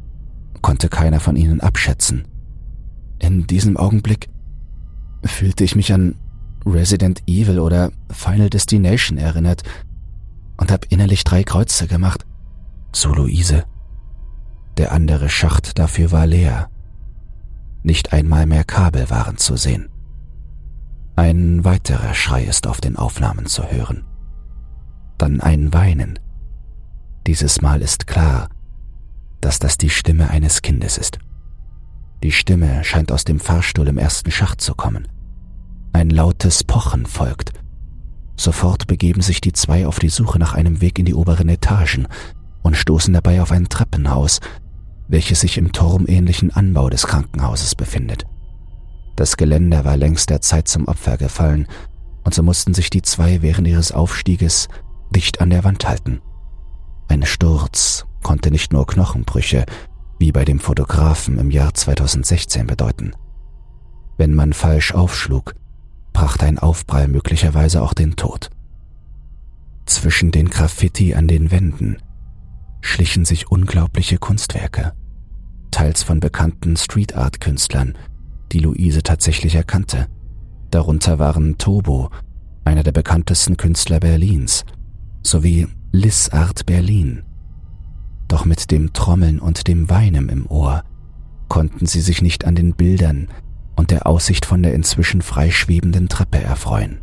[0.62, 2.26] konnte keiner von ihnen abschätzen.
[3.18, 4.30] In diesem Augenblick
[5.24, 6.14] fühlte ich mich an
[6.64, 9.62] Resident Evil oder Final Destination erinnert
[10.56, 12.24] und habe innerlich drei Kreuze gemacht.
[12.92, 13.64] So Luise.
[14.78, 16.70] Der andere Schacht dafür war leer.
[17.82, 19.90] Nicht einmal mehr Kabel waren zu sehen.
[21.16, 24.04] Ein weiterer Schrei ist auf den Aufnahmen zu hören.
[25.18, 26.18] Dann ein Weinen.
[27.26, 28.48] Dieses Mal ist klar,
[29.40, 31.18] dass das die Stimme eines Kindes ist.
[32.22, 35.08] Die Stimme scheint aus dem Fahrstuhl im ersten Schacht zu kommen.
[35.92, 37.52] Ein lautes Pochen folgt.
[38.36, 42.06] Sofort begeben sich die zwei auf die Suche nach einem Weg in die oberen Etagen
[42.62, 44.40] und stoßen dabei auf ein Treppenhaus,
[45.08, 48.24] welches sich im turmähnlichen Anbau des Krankenhauses befindet.
[49.16, 51.66] Das Geländer war längst der Zeit zum Opfer gefallen,
[52.24, 54.68] und so mussten sich die zwei während ihres Aufstieges
[55.10, 56.20] dicht an der Wand halten.
[57.10, 59.66] Ein Sturz konnte nicht nur Knochenbrüche,
[60.20, 63.16] wie bei dem Fotografen im Jahr 2016 bedeuten.
[64.16, 65.56] Wenn man falsch aufschlug,
[66.12, 68.50] brachte ein Aufprall möglicherweise auch den Tod.
[69.86, 71.96] Zwischen den Graffiti an den Wänden
[72.80, 74.92] schlichen sich unglaubliche Kunstwerke,
[75.72, 77.98] teils von bekannten Street Art Künstlern,
[78.52, 80.06] die Luise tatsächlich erkannte.
[80.70, 82.10] Darunter waren Tobo,
[82.64, 84.64] einer der bekanntesten Künstler Berlins,
[85.24, 87.24] sowie Liss Art Berlin.
[88.28, 90.84] Doch mit dem Trommeln und dem Weinen im Ohr
[91.48, 93.26] konnten sie sich nicht an den Bildern
[93.74, 97.00] und der Aussicht von der inzwischen freischwebenden Treppe erfreuen.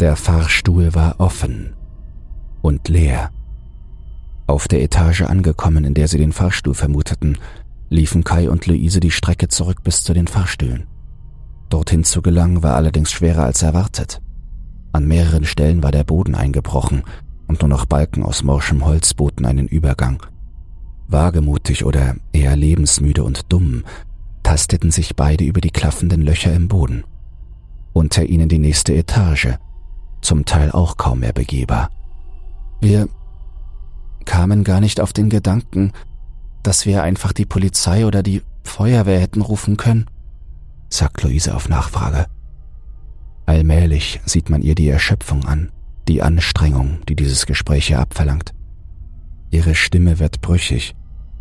[0.00, 1.74] Der Fahrstuhl war offen
[2.62, 3.30] und leer.
[4.48, 7.38] Auf der Etage angekommen, in der sie den Fahrstuhl vermuteten,
[7.90, 10.88] liefen Kai und Luise die Strecke zurück bis zu den Fahrstühlen.
[11.68, 14.20] Dorthin zu gelangen war allerdings schwerer als erwartet.
[14.98, 17.04] An mehreren Stellen war der Boden eingebrochen
[17.46, 20.20] und nur noch Balken aus morschem Holz boten einen Übergang.
[21.06, 23.84] Wagemutig oder eher lebensmüde und dumm
[24.42, 27.04] tasteten sich beide über die klaffenden Löcher im Boden.
[27.92, 29.50] Unter ihnen die nächste Etage,
[30.20, 31.90] zum Teil auch kaum mehr begehbar.
[32.80, 33.08] Wir
[34.24, 35.92] kamen gar nicht auf den Gedanken,
[36.64, 40.06] dass wir einfach die Polizei oder die Feuerwehr hätten rufen können,
[40.88, 42.26] sagt Luise auf Nachfrage.
[43.48, 45.72] Allmählich sieht man ihr die Erschöpfung an,
[46.06, 48.52] die Anstrengung, die dieses Gespräch hier abverlangt.
[49.50, 50.94] Ihre Stimme wird brüchig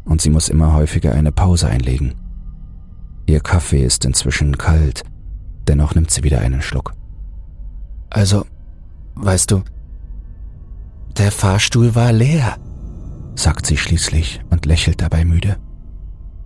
[0.05, 2.15] und sie muss immer häufiger eine Pause einlegen.
[3.25, 5.03] Ihr Kaffee ist inzwischen kalt,
[5.67, 6.93] dennoch nimmt sie wieder einen Schluck.
[8.09, 8.45] Also,
[9.15, 9.63] weißt du,
[11.17, 12.55] der Fahrstuhl war leer
[13.35, 15.57] sagt sie schließlich und lächelt dabei müde.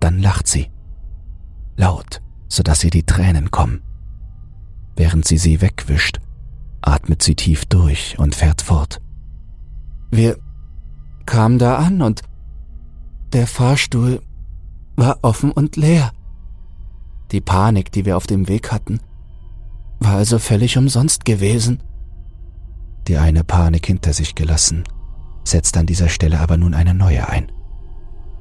[0.00, 0.70] Dann lacht sie.
[1.76, 3.80] Laut, sodass ihr die Tränen kommen.
[4.96, 6.20] Während sie sie wegwischt,
[6.82, 9.00] atmet sie tief durch und fährt fort.
[10.10, 10.36] Wir
[11.26, 12.22] kamen da an und
[13.32, 14.20] der Fahrstuhl
[14.96, 16.12] war offen und leer.
[17.30, 19.00] Die Panik, die wir auf dem Weg hatten,
[20.00, 21.82] war also völlig umsonst gewesen.
[23.08, 24.84] Die eine Panik hinter sich gelassen,
[25.44, 27.50] setzte an dieser Stelle aber nun eine neue ein.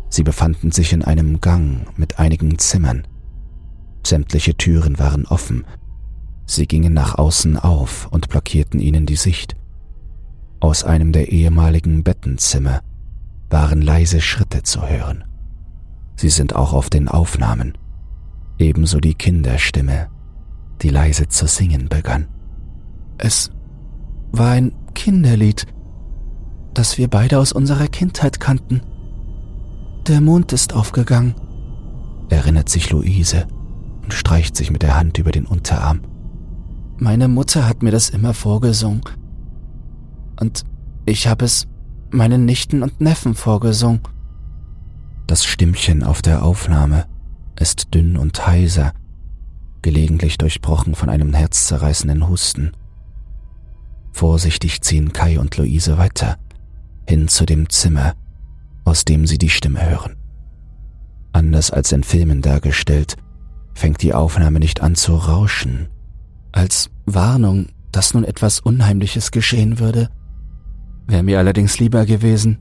[0.09, 3.07] Sie befanden sich in einem Gang mit einigen Zimmern.
[4.05, 5.63] Sämtliche Türen waren offen.
[6.51, 9.55] Sie gingen nach außen auf und blockierten ihnen die Sicht.
[10.59, 12.81] Aus einem der ehemaligen Bettenzimmer
[13.49, 15.23] waren leise Schritte zu hören.
[16.17, 17.77] Sie sind auch auf den Aufnahmen.
[18.59, 20.09] Ebenso die Kinderstimme,
[20.81, 22.27] die leise zu singen begann.
[23.17, 23.49] Es
[24.33, 25.67] war ein Kinderlied,
[26.73, 28.81] das wir beide aus unserer Kindheit kannten.
[30.05, 31.33] Der Mond ist aufgegangen,
[32.27, 33.47] erinnert sich Luise
[34.03, 36.10] und streicht sich mit der Hand über den Unterarm.
[37.03, 39.01] Meine Mutter hat mir das immer vorgesungen.
[40.39, 40.65] Und
[41.07, 41.67] ich habe es
[42.11, 44.01] meinen Nichten und Neffen vorgesungen.
[45.25, 47.07] Das Stimmchen auf der Aufnahme
[47.59, 48.93] ist dünn und heiser,
[49.81, 52.73] gelegentlich durchbrochen von einem herzzerreißenden Husten.
[54.11, 56.37] Vorsichtig ziehen Kai und Luise weiter
[57.09, 58.13] hin zu dem Zimmer,
[58.85, 60.17] aus dem sie die Stimme hören.
[61.31, 63.15] Anders als in Filmen dargestellt,
[63.73, 65.87] fängt die Aufnahme nicht an zu rauschen.
[66.51, 70.09] Als Warnung, dass nun etwas Unheimliches geschehen würde,
[71.07, 72.57] wäre mir allerdings lieber gewesen.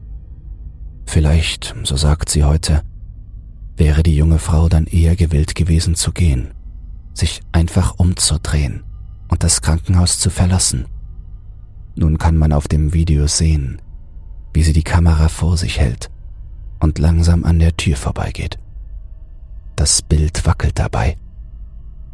[1.07, 2.83] Vielleicht, so sagt sie heute,
[3.77, 6.49] wäre die junge Frau dann eher gewillt gewesen zu gehen,
[7.15, 8.85] sich einfach umzudrehen
[9.29, 10.87] und das Krankenhaus zu verlassen.
[11.97, 13.81] Nun kann man auf dem Video sehen,
[14.53, 16.11] wie sie die Kamera vor sich hält
[16.81, 18.59] und langsam an der Tür vorbeigeht.
[19.77, 21.17] Das Bild wackelt dabei.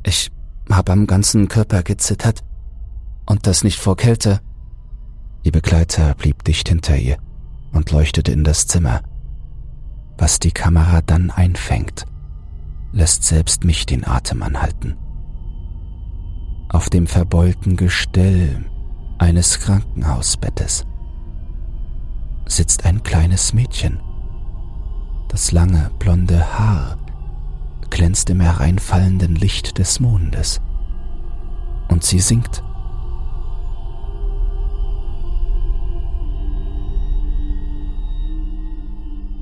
[0.05, 0.31] Ich
[0.71, 2.43] habe am ganzen Körper gezittert
[3.27, 4.41] und das nicht vor Kälte.
[5.43, 7.19] Ihr Begleiter blieb dicht hinter ihr
[7.73, 9.03] und leuchtete in das Zimmer.
[10.19, 12.07] Was die Kamera dann einfängt,
[12.93, 14.97] lässt selbst mich den Atem anhalten.
[16.69, 18.65] Auf dem verbeulten Gestell
[19.19, 20.85] eines Krankenhausbettes
[22.47, 24.01] sitzt ein kleines Mädchen.
[25.29, 26.99] Das lange blonde Haar
[27.90, 30.61] glänzt im hereinfallenden Licht des Mondes.
[31.88, 32.62] Und sie singt.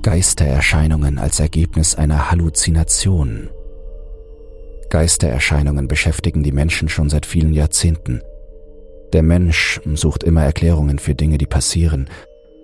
[0.02, 3.48] Geistererscheinungen als Ergebnis einer Halluzination.
[4.90, 8.20] Geistererscheinungen beschäftigen die Menschen schon seit vielen Jahrzehnten.
[9.12, 12.11] Der Mensch sucht immer Erklärungen für Dinge, die passieren,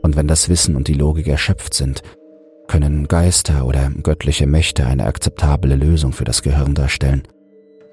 [0.02, 2.02] und wenn das Wissen und die Logik erschöpft sind,
[2.70, 7.24] können Geister oder göttliche Mächte eine akzeptable Lösung für das Gehirn darstellen.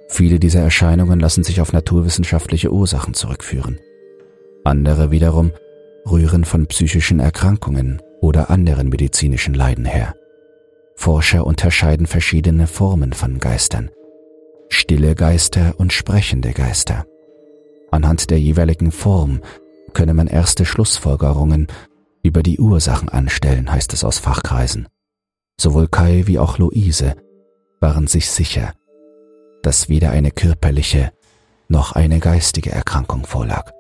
[0.07, 3.79] Viele dieser Erscheinungen lassen sich auf naturwissenschaftliche Ursachen zurückführen.
[4.63, 5.51] Andere wiederum
[6.05, 10.13] rühren von psychischen Erkrankungen oder anderen medizinischen Leiden her.
[10.93, 13.89] Forscher unterscheiden verschiedene Formen von Geistern.
[14.69, 17.07] Stille Geister und sprechende Geister.
[17.89, 19.41] Anhand der jeweiligen Form
[19.93, 21.65] könne man erste Schlussfolgerungen
[22.27, 24.87] über die Ursachen anstellen, heißt es aus Fachkreisen.
[25.59, 27.15] Sowohl Kai wie auch Luise
[27.79, 28.73] waren sich sicher,
[29.63, 31.11] dass weder eine körperliche
[31.69, 33.71] noch eine geistige Erkrankung vorlag.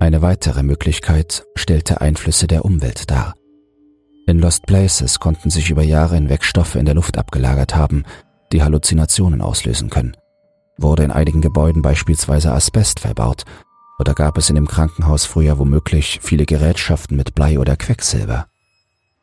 [0.00, 3.34] Eine weitere Möglichkeit stellte Einflüsse der Umwelt dar.
[4.26, 8.04] In Lost Places konnten sich über Jahre hinweg Stoffe in der Luft abgelagert haben,
[8.52, 10.16] die Halluzinationen auslösen können.
[10.78, 13.44] Wurde in einigen Gebäuden beispielsweise Asbest verbaut
[13.98, 18.46] oder gab es in dem Krankenhaus früher womöglich viele Gerätschaften mit Blei oder Quecksilber.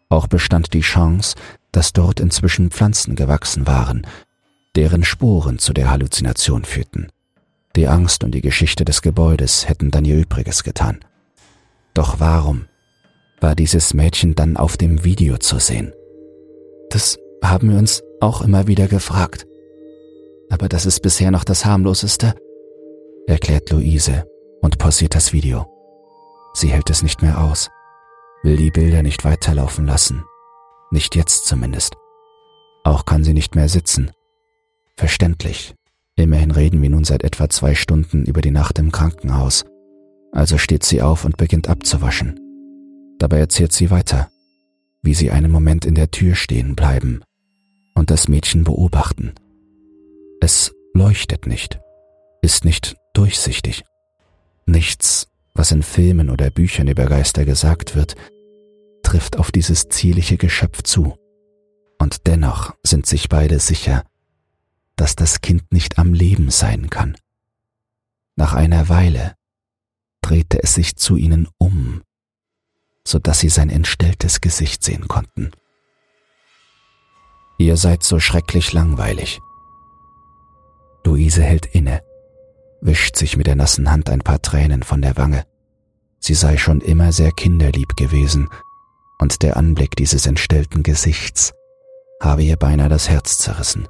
[0.09, 1.35] Auch bestand die Chance,
[1.71, 4.05] dass dort inzwischen Pflanzen gewachsen waren,
[4.75, 7.09] deren Spuren zu der Halluzination führten.
[7.75, 10.99] Die Angst und die Geschichte des Gebäudes hätten dann ihr Übriges getan.
[11.93, 12.65] Doch warum
[13.39, 15.93] war dieses Mädchen dann auf dem Video zu sehen?
[16.89, 19.45] Das haben wir uns auch immer wieder gefragt.
[20.49, 22.35] Aber das ist bisher noch das harmloseste,
[23.27, 24.25] erklärt Luise
[24.63, 25.67] und pausiert das Video.
[26.53, 27.69] Sie hält es nicht mehr aus,
[28.43, 30.23] will die Bilder nicht weiterlaufen lassen,
[30.89, 31.95] nicht jetzt zumindest.
[32.83, 34.11] Auch kann sie nicht mehr sitzen.
[34.97, 35.75] Verständlich.
[36.15, 39.65] Immerhin reden wir nun seit etwa zwei Stunden über die Nacht im Krankenhaus.
[40.31, 42.39] Also steht sie auf und beginnt abzuwaschen.
[43.19, 44.29] Dabei erzählt sie weiter,
[45.01, 47.21] wie sie einen Moment in der Tür stehen bleiben
[47.95, 49.33] und das Mädchen beobachten.
[50.39, 51.79] Es leuchtet nicht,
[52.41, 53.83] ist nicht durchsichtig.
[54.65, 58.15] Nichts, was in Filmen oder Büchern über Geister gesagt wird,
[59.03, 61.17] trifft auf dieses zierliche Geschöpf zu.
[61.99, 64.03] Und dennoch sind sich beide sicher,
[64.95, 67.15] dass das Kind nicht am Leben sein kann.
[68.35, 69.35] Nach einer Weile
[70.21, 72.01] drehte es sich zu ihnen um
[73.05, 75.51] so dass sie sein entstelltes Gesicht sehen konnten.
[77.57, 79.39] Ihr seid so schrecklich langweilig.
[81.05, 82.01] Luise hält inne,
[82.85, 85.45] wischt sich mit der nassen Hand ein paar Tränen von der Wange.
[86.19, 88.49] Sie sei schon immer sehr kinderlieb gewesen,
[89.19, 91.53] und der Anblick dieses entstellten Gesichts
[92.21, 93.87] habe ihr beinahe das Herz zerrissen.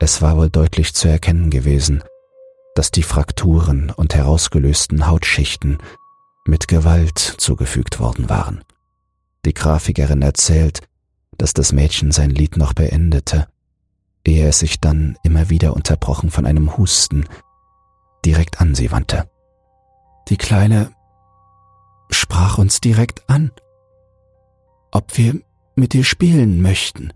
[0.00, 2.02] Es war wohl deutlich zu erkennen gewesen,
[2.74, 5.78] dass die Frakturen und herausgelösten Hautschichten
[6.46, 8.64] mit Gewalt zugefügt worden waren.
[9.44, 10.80] Die Grafikerin erzählt,
[11.36, 13.46] dass das Mädchen sein Lied noch beendete,
[14.24, 17.26] ehe es sich dann immer wieder unterbrochen von einem Husten
[18.24, 19.28] direkt an sie wandte.
[20.28, 20.92] Die Kleine
[22.10, 23.50] sprach uns direkt an,
[24.92, 25.40] ob wir
[25.74, 27.12] mit ihr spielen möchten.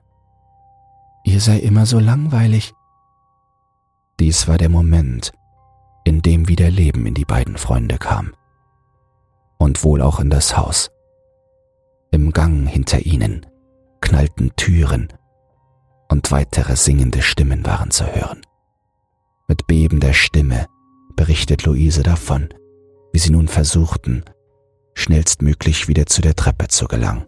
[1.24, 2.74] Ihr sei immer so langweilig.
[4.20, 5.32] Dies war der Moment,
[6.04, 8.34] in dem wieder Leben in die beiden Freunde kam
[9.58, 10.90] und wohl auch in das Haus.
[12.10, 13.46] Im Gang hinter ihnen
[14.00, 15.08] knallten Türen
[16.08, 18.42] und weitere singende Stimmen waren zu hören.
[19.48, 20.66] Mit bebender Stimme
[21.16, 22.48] berichtet Luise davon,
[23.12, 24.24] wie sie nun versuchten,
[24.94, 27.24] schnellstmöglich wieder zu der Treppe zu gelangen.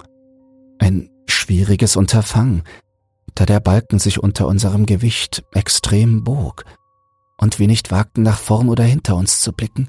[0.78, 2.62] Ein schwieriges Unterfangen,
[3.34, 6.64] da der Balken sich unter unserem Gewicht extrem bog
[7.38, 9.88] und wir nicht wagten, nach vorn oder hinter uns zu blicken.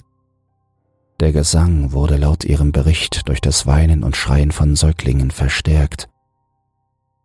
[1.19, 6.09] Der Gesang wurde laut ihrem Bericht durch das Weinen und Schreien von Säuglingen verstärkt.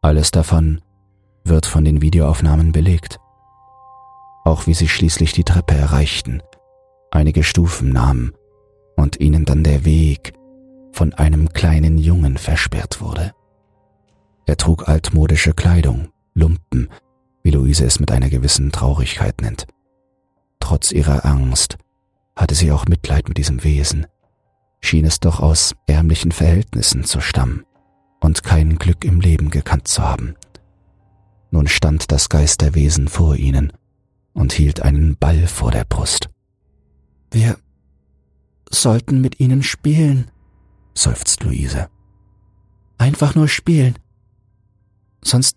[0.00, 0.80] Alles davon
[1.44, 3.18] wird von den Videoaufnahmen belegt.
[4.44, 6.42] Auch wie sie schließlich die Treppe erreichten,
[7.12, 8.32] einige Stufen nahmen
[8.96, 10.32] und ihnen dann der Weg
[10.92, 13.32] von einem kleinen Jungen versperrt wurde.
[14.46, 16.88] Er trug altmodische Kleidung, Lumpen,
[17.42, 19.66] wie Luise es mit einer gewissen Traurigkeit nennt.
[20.60, 21.78] Trotz ihrer Angst
[22.36, 24.06] hatte sie auch Mitleid mit diesem Wesen,
[24.80, 27.64] schien es doch aus ärmlichen Verhältnissen zu stammen
[28.20, 30.34] und kein Glück im Leben gekannt zu haben.
[31.50, 33.72] Nun stand das Geisterwesen vor ihnen
[34.32, 36.31] und hielt einen Ball vor der Brust.
[37.32, 37.56] Wir
[38.70, 40.30] sollten mit ihnen spielen,
[40.94, 41.88] seufzt Luise.
[42.98, 43.98] Einfach nur spielen.
[45.24, 45.56] Sonst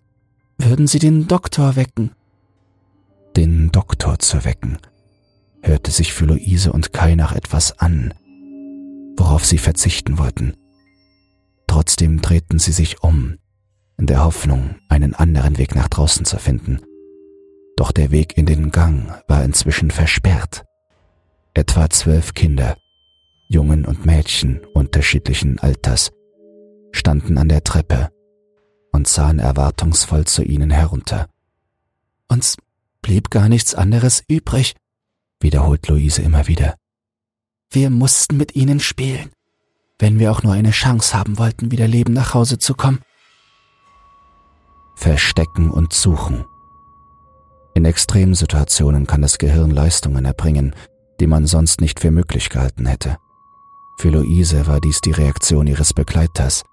[0.56, 2.12] würden sie den Doktor wecken.
[3.36, 4.78] Den Doktor zu wecken,
[5.62, 8.14] hörte sich für Luise und Kai nach etwas an,
[9.18, 10.56] worauf sie verzichten wollten.
[11.66, 13.36] Trotzdem drehten sie sich um,
[13.98, 16.80] in der Hoffnung, einen anderen Weg nach draußen zu finden.
[17.76, 20.64] Doch der Weg in den Gang war inzwischen versperrt.
[21.56, 22.76] Etwa zwölf Kinder,
[23.48, 26.10] Jungen und Mädchen unterschiedlichen Alters,
[26.92, 28.10] standen an der Treppe
[28.92, 31.30] und sahen erwartungsvoll zu ihnen herunter.
[32.28, 32.58] Uns
[33.00, 34.74] blieb gar nichts anderes übrig,
[35.40, 36.76] wiederholt Luise immer wieder.
[37.70, 39.30] Wir mussten mit ihnen spielen,
[39.98, 43.00] wenn wir auch nur eine Chance haben wollten, wieder leben nach Hause zu kommen.
[44.94, 46.44] Verstecken und suchen.
[47.72, 50.74] In Extremsituationen kann das Gehirn Leistungen erbringen,
[51.20, 53.18] die man sonst nicht für möglich gehalten hätte.
[53.98, 56.64] Für Luise war dies die Reaktion ihres Begleiters,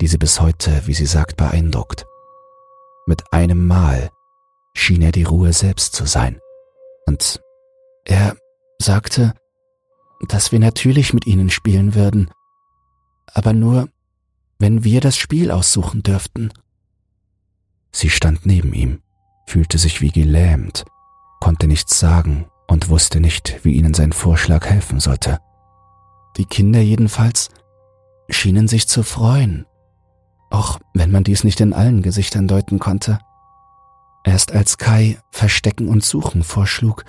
[0.00, 2.06] die sie bis heute, wie sie sagt, beeindruckt.
[3.06, 4.10] Mit einem Mal
[4.74, 6.40] schien er die Ruhe selbst zu sein.
[7.06, 7.40] Und
[8.04, 8.36] er
[8.78, 9.34] sagte,
[10.28, 12.30] dass wir natürlich mit ihnen spielen würden,
[13.26, 13.88] aber nur,
[14.58, 16.52] wenn wir das Spiel aussuchen dürften.
[17.92, 19.02] Sie stand neben ihm,
[19.46, 20.84] fühlte sich wie gelähmt,
[21.40, 25.38] konnte nichts sagen und wusste nicht, wie ihnen sein Vorschlag helfen sollte.
[26.36, 27.48] Die Kinder jedenfalls
[28.28, 29.66] schienen sich zu freuen,
[30.50, 33.18] auch wenn man dies nicht in allen Gesichtern deuten konnte.
[34.24, 37.04] Erst als Kai Verstecken und Suchen vorschlug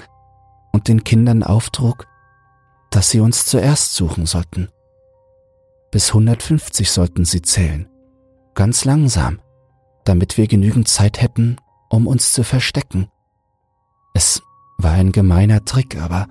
[0.72, 2.08] und den Kindern auftrug,
[2.92, 4.70] dass sie uns zuerst suchen sollten.
[5.92, 7.90] Bis 150 sollten sie zählen,
[8.54, 9.42] ganz langsam,
[10.06, 11.58] damit wir genügend Zeit hätten,
[11.90, 13.08] um uns zu verstecken.
[14.14, 14.42] Es
[14.78, 16.28] war ein gemeiner Trick, aber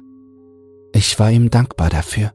[0.92, 2.32] ich war ihm dankbar dafür.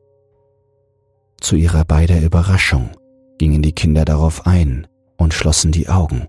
[1.40, 2.92] Zu ihrer beider Überraschung
[3.38, 4.88] gingen die Kinder darauf ein
[5.18, 6.28] und schlossen die Augen.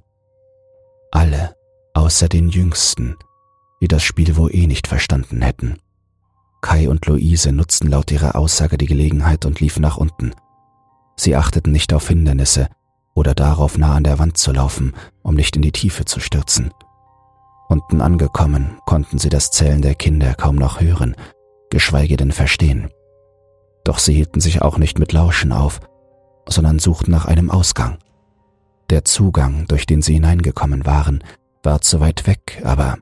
[1.11, 1.55] Alle,
[1.95, 3.16] außer den Jüngsten,
[3.83, 5.78] die das Spiel wohl eh nicht verstanden hätten.
[6.62, 10.33] Kai und Luise nutzten laut ihrer Aussage die Gelegenheit und liefen nach unten.
[11.16, 12.68] Sie achteten nicht auf Hindernisse
[13.14, 16.70] oder darauf, nah an der Wand zu laufen, um nicht in die Tiefe zu stürzen.
[17.73, 21.16] Unten angekommen, konnten sie das Zählen der Kinder kaum noch hören,
[21.70, 22.91] geschweige denn verstehen.
[23.83, 25.81] Doch sie hielten sich auch nicht mit Lauschen auf,
[26.47, 27.97] sondern suchten nach einem Ausgang.
[28.91, 31.25] Der Zugang, durch den sie hineingekommen waren,
[31.62, 32.99] war zu weit weg, aber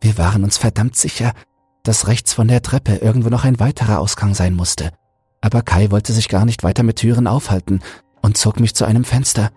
[0.00, 1.34] wir waren uns verdammt sicher,
[1.82, 4.92] dass rechts von der Treppe irgendwo noch ein weiterer Ausgang sein musste.
[5.42, 7.80] Aber Kai wollte sich gar nicht weiter mit Türen aufhalten
[8.22, 9.50] und zog mich zu einem Fenster.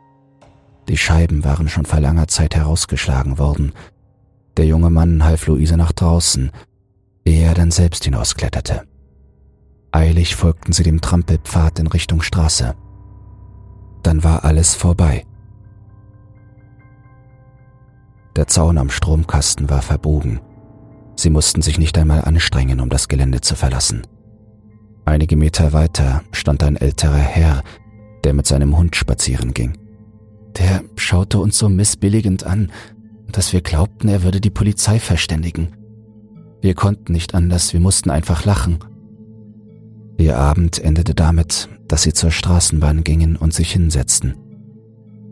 [0.90, 3.72] Die Scheiben waren schon vor langer Zeit herausgeschlagen worden.
[4.60, 6.52] Der junge Mann half Luise nach draußen,
[7.24, 8.82] ehe er dann selbst hinauskletterte.
[9.94, 12.76] Eilig folgten sie dem Trampelpfad in Richtung Straße.
[14.04, 15.26] Dann war alles vorbei.
[18.36, 20.42] Der Zaun am Stromkasten war verbogen.
[21.16, 24.06] Sie mussten sich nicht einmal anstrengen, um das Gelände zu verlassen.
[25.06, 27.64] Einige Meter weiter stand ein älterer Herr,
[28.26, 29.78] der mit seinem Hund spazieren ging.
[30.58, 32.74] Der schaute uns so missbilligend an,
[33.32, 35.70] dass wir glaubten, er würde die Polizei verständigen.
[36.62, 38.80] Wir konnten nicht anders, wir mussten einfach lachen.
[40.18, 44.36] Ihr Abend endete damit, dass sie zur Straßenbahn gingen und sich hinsetzten.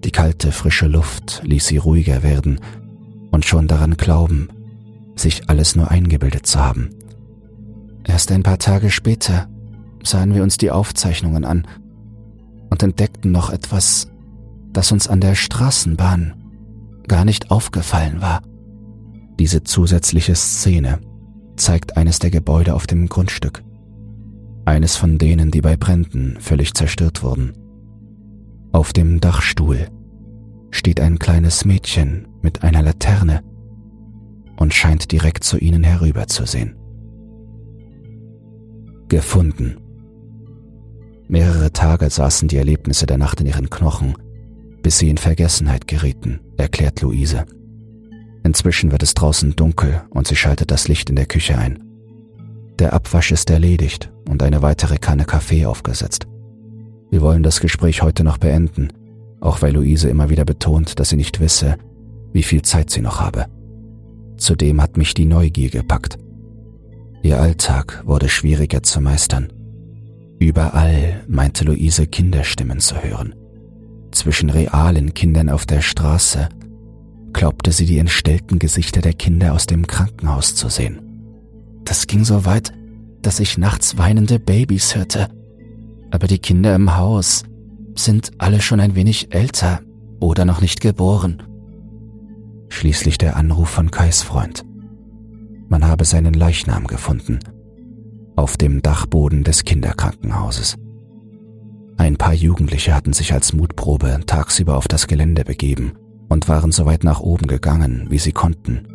[0.03, 2.61] Die kalte, frische Luft ließ sie ruhiger werden
[3.31, 4.47] und schon daran glauben,
[5.15, 6.91] sich alles nur eingebildet zu haben.
[8.05, 9.49] Erst ein paar Tage später
[10.03, 11.67] sahen wir uns die Aufzeichnungen an
[12.69, 14.07] und entdeckten noch etwas,
[14.71, 16.36] das uns an der Straßenbahn
[17.07, 18.41] gar nicht aufgefallen war.
[19.39, 20.99] Diese zusätzliche Szene
[21.55, 23.63] zeigt eines der Gebäude auf dem Grundstück
[24.67, 27.53] eines von denen, die bei Bränden völlig zerstört wurden.
[28.73, 29.87] Auf dem Dachstuhl
[30.71, 33.43] steht ein kleines Mädchen mit einer Laterne
[34.57, 36.75] und scheint direkt zu ihnen herüberzusehen.
[39.07, 39.77] Gefunden.
[41.29, 44.15] Mehrere Tage saßen die Erlebnisse der Nacht in ihren Knochen,
[44.87, 47.43] bis sie in Vergessenheit gerieten, erklärt Luise.
[48.45, 51.83] Inzwischen wird es draußen dunkel und sie schaltet das Licht in der Küche ein.
[52.79, 56.25] Der Abwasch ist erledigt und eine weitere Kanne Kaffee aufgesetzt.
[57.11, 58.93] Wir wollen das Gespräch heute noch beenden,
[59.41, 61.75] auch weil Luise immer wieder betont, dass sie nicht wisse,
[62.31, 63.47] wie viel Zeit sie noch habe.
[64.37, 66.17] Zudem hat mich die Neugier gepackt.
[67.23, 69.51] Ihr Alltag wurde schwieriger zu meistern.
[70.39, 73.35] Überall meinte Luise Kinderstimmen zu hören.
[74.17, 76.49] Zwischen realen Kindern auf der Straße
[77.33, 80.99] glaubte sie die entstellten Gesichter der Kinder aus dem Krankenhaus zu sehen.
[81.85, 82.73] Das ging so weit,
[83.21, 85.27] dass ich nachts weinende Babys hörte.
[86.09, 87.43] Aber die Kinder im Haus
[87.93, 89.81] sind alle schon ein wenig älter
[90.19, 91.43] oder noch nicht geboren.
[92.69, 94.65] Schließlich der Anruf von Kais Freund.
[95.69, 97.37] Man habe seinen Leichnam gefunden.
[98.35, 100.75] Auf dem Dachboden des Kinderkrankenhauses.
[101.97, 105.93] Ein paar Jugendliche hatten sich als Mutprobe tagsüber auf das Gelände begeben
[106.29, 108.87] und waren so weit nach oben gegangen, wie sie konnten.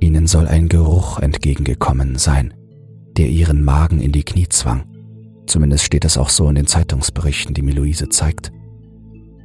[0.00, 2.54] Ihnen soll ein Geruch entgegengekommen sein,
[3.16, 4.84] der ihren Magen in die Knie zwang.
[5.46, 8.52] Zumindest steht es auch so in den Zeitungsberichten, die mir Luise zeigt.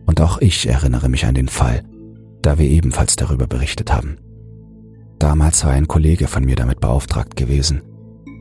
[0.06, 1.84] Und auch ich erinnere mich an den Fall,
[2.42, 4.18] da wir ebenfalls darüber berichtet haben.
[5.20, 7.82] Damals war ein Kollege von mir damit beauftragt gewesen,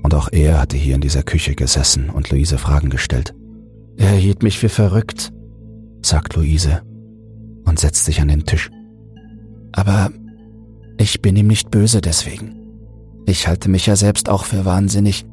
[0.03, 3.35] und auch er hatte hier in dieser Küche gesessen und Luise Fragen gestellt.
[3.97, 5.33] Er hielt mich für verrückt,
[6.03, 6.83] sagt Luise
[7.65, 8.71] und setzt sich an den Tisch.
[9.73, 10.11] Aber
[10.99, 12.57] ich bin ihm nicht böse deswegen.
[13.27, 15.25] Ich halte mich ja selbst auch für wahnsinnig.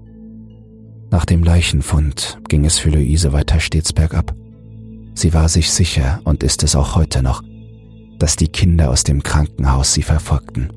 [1.11, 4.35] Nach dem Leichenfund ging es für Luise weiter stets bergab.
[5.15, 7.43] Sie war sich sicher und ist es auch heute noch,
[8.19, 10.69] dass die Kinder aus dem Krankenhaus sie verfolgten.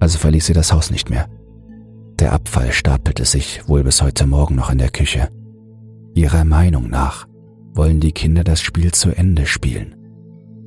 [0.00, 1.28] Also verließ sie das Haus nicht mehr.
[2.18, 5.30] Der Abfall stapelte sich wohl bis heute Morgen noch in der Küche.
[6.14, 7.26] Ihrer Meinung nach
[7.74, 9.96] wollen die Kinder das Spiel zu Ende spielen.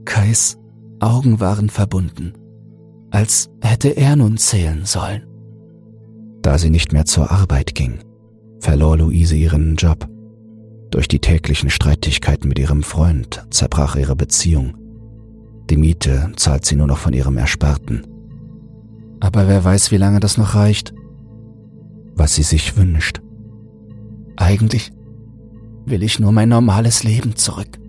[0.06, 0.58] Kais
[1.00, 2.34] Augen waren verbunden,
[3.12, 5.24] als hätte er nun zählen sollen.
[6.42, 8.00] Da sie nicht mehr zur Arbeit ging,
[8.60, 10.08] verlor Luise ihren Job.
[10.92, 14.76] Durch die täglichen Streitigkeiten mit ihrem Freund zerbrach ihre Beziehung.
[15.70, 18.06] Die Miete zahlt sie nur noch von ihrem Ersparten.
[19.20, 20.94] Aber wer weiß, wie lange das noch reicht.
[22.16, 23.22] Was sie sich wünscht.
[24.36, 24.92] Eigentlich
[25.86, 27.80] will ich nur mein normales Leben zurück.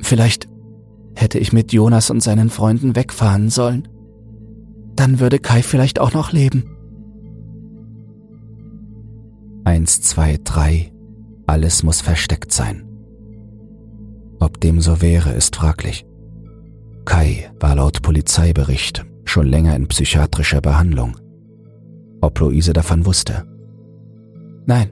[0.00, 0.48] Vielleicht
[1.14, 3.88] hätte ich mit Jonas und seinen Freunden wegfahren sollen.
[4.94, 6.64] Dann würde Kai vielleicht auch noch leben.
[9.64, 10.92] Eins, zwei, drei.
[11.46, 12.86] Alles muss versteckt sein.
[14.38, 16.06] Ob dem so wäre, ist fraglich.
[17.04, 21.16] Kai war laut Polizeibericht schon länger in psychiatrischer Behandlung.
[22.20, 23.46] Ob Luise davon wusste?
[24.66, 24.90] Nein,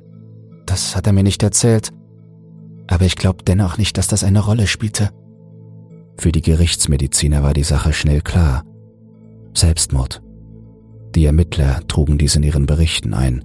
[0.66, 1.93] das hat er mir nicht erzählt.
[2.87, 5.11] Aber ich glaube dennoch nicht, dass das eine Rolle spielte.
[6.18, 8.64] Für die Gerichtsmediziner war die Sache schnell klar.
[9.55, 10.22] Selbstmord.
[11.14, 13.45] Die Ermittler trugen dies in ihren Berichten ein.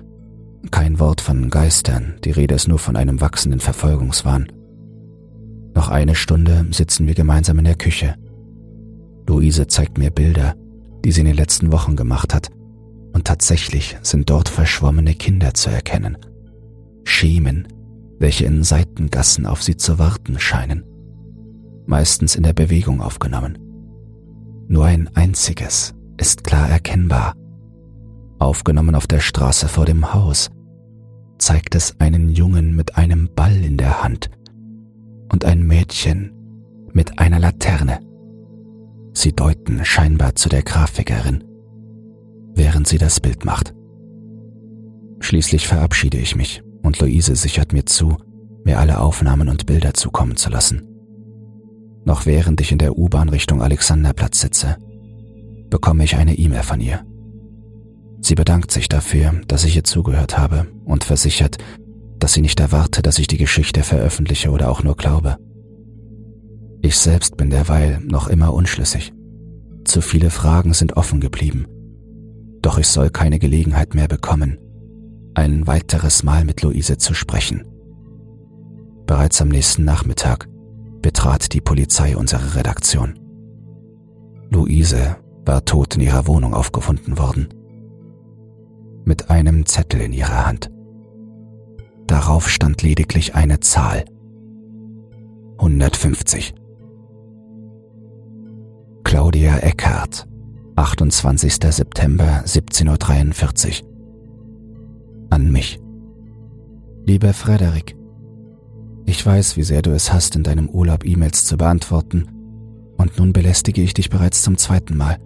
[0.72, 4.52] Kein Wort von Geistern, die Rede ist nur von einem wachsenden Verfolgungswahn.
[5.74, 8.16] Noch eine Stunde sitzen wir gemeinsam in der Küche.
[9.28, 10.56] Luise zeigt mir Bilder,
[11.06, 12.50] die sie in den letzten Wochen gemacht hat,
[13.14, 16.18] und tatsächlich sind dort verschwommene Kinder zu erkennen.
[17.04, 17.68] Schemen,
[18.20, 20.84] welche in Seitengassen auf sie zu warten scheinen
[21.90, 23.58] meistens in der Bewegung aufgenommen.
[24.68, 27.34] Nur ein einziges ist klar erkennbar.
[28.38, 30.50] Aufgenommen auf der Straße vor dem Haus
[31.40, 34.30] zeigt es einen Jungen mit einem Ball in der Hand
[35.32, 36.32] und ein Mädchen
[36.94, 38.00] mit einer Laterne.
[39.14, 41.44] Sie deuten scheinbar zu der Grafikerin,
[42.54, 43.74] während sie das Bild macht.
[45.22, 48.18] Schließlich verabschiede ich mich und Luise sichert mir zu,
[48.64, 50.90] mir alle Aufnahmen und Bilder zukommen zu lassen
[52.10, 54.78] noch während ich in der U-Bahn Richtung Alexanderplatz sitze,
[55.70, 57.06] bekomme ich eine E-Mail von ihr.
[58.22, 61.58] Sie bedankt sich dafür, dass ich ihr zugehört habe und versichert,
[62.18, 65.38] dass sie nicht erwarte, dass ich die Geschichte veröffentliche oder auch nur glaube.
[66.82, 69.14] Ich selbst bin derweil noch immer unschlüssig.
[69.86, 71.68] Zu viele Fragen sind offen geblieben.
[72.64, 74.58] Doch ich soll keine Gelegenheit mehr bekommen,
[75.34, 77.66] ein weiteres Mal mit Luise zu sprechen.
[79.06, 80.48] Bereits am nächsten Nachmittag
[81.02, 83.18] betrat die Polizei unsere Redaktion.
[84.50, 87.50] Luise war tot in ihrer Wohnung aufgefunden worden.
[89.06, 90.70] Mit einem Zettel in ihrer Hand.
[92.06, 94.06] Darauf stand lediglich eine Zahl.
[95.58, 96.54] 150.
[99.04, 100.28] Claudia Eckhardt,
[100.76, 101.56] 28.
[101.72, 103.99] September 17.43 Uhr.
[105.30, 105.80] An mich.
[107.06, 107.96] Lieber Frederik,
[109.06, 112.28] ich weiß, wie sehr du es hast, in deinem Urlaub E-Mails zu beantworten,
[112.98, 115.18] und nun belästige ich dich bereits zum zweiten Mal.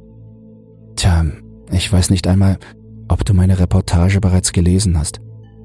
[0.95, 1.25] Tja,
[1.71, 2.59] ich weiß nicht einmal,
[3.07, 5.19] ob du meine Reportage bereits gelesen hast,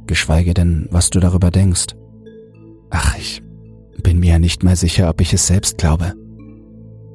[0.07, 1.95] geschweige denn, was du darüber denkst.
[2.91, 3.43] Ach, ich
[4.03, 6.15] bin mir ja nicht mal sicher, ob ich es selbst glaube.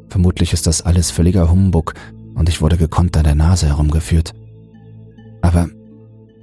[0.08, 1.96] Vermutlich ist das alles völliger Humbug
[2.36, 4.34] und ich wurde gekonnt an der Nase herumgeführt.
[5.42, 5.70] Aber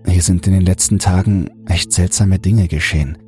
[0.07, 3.19] hier sind in den letzten Tagen echt seltsame Dinge geschehen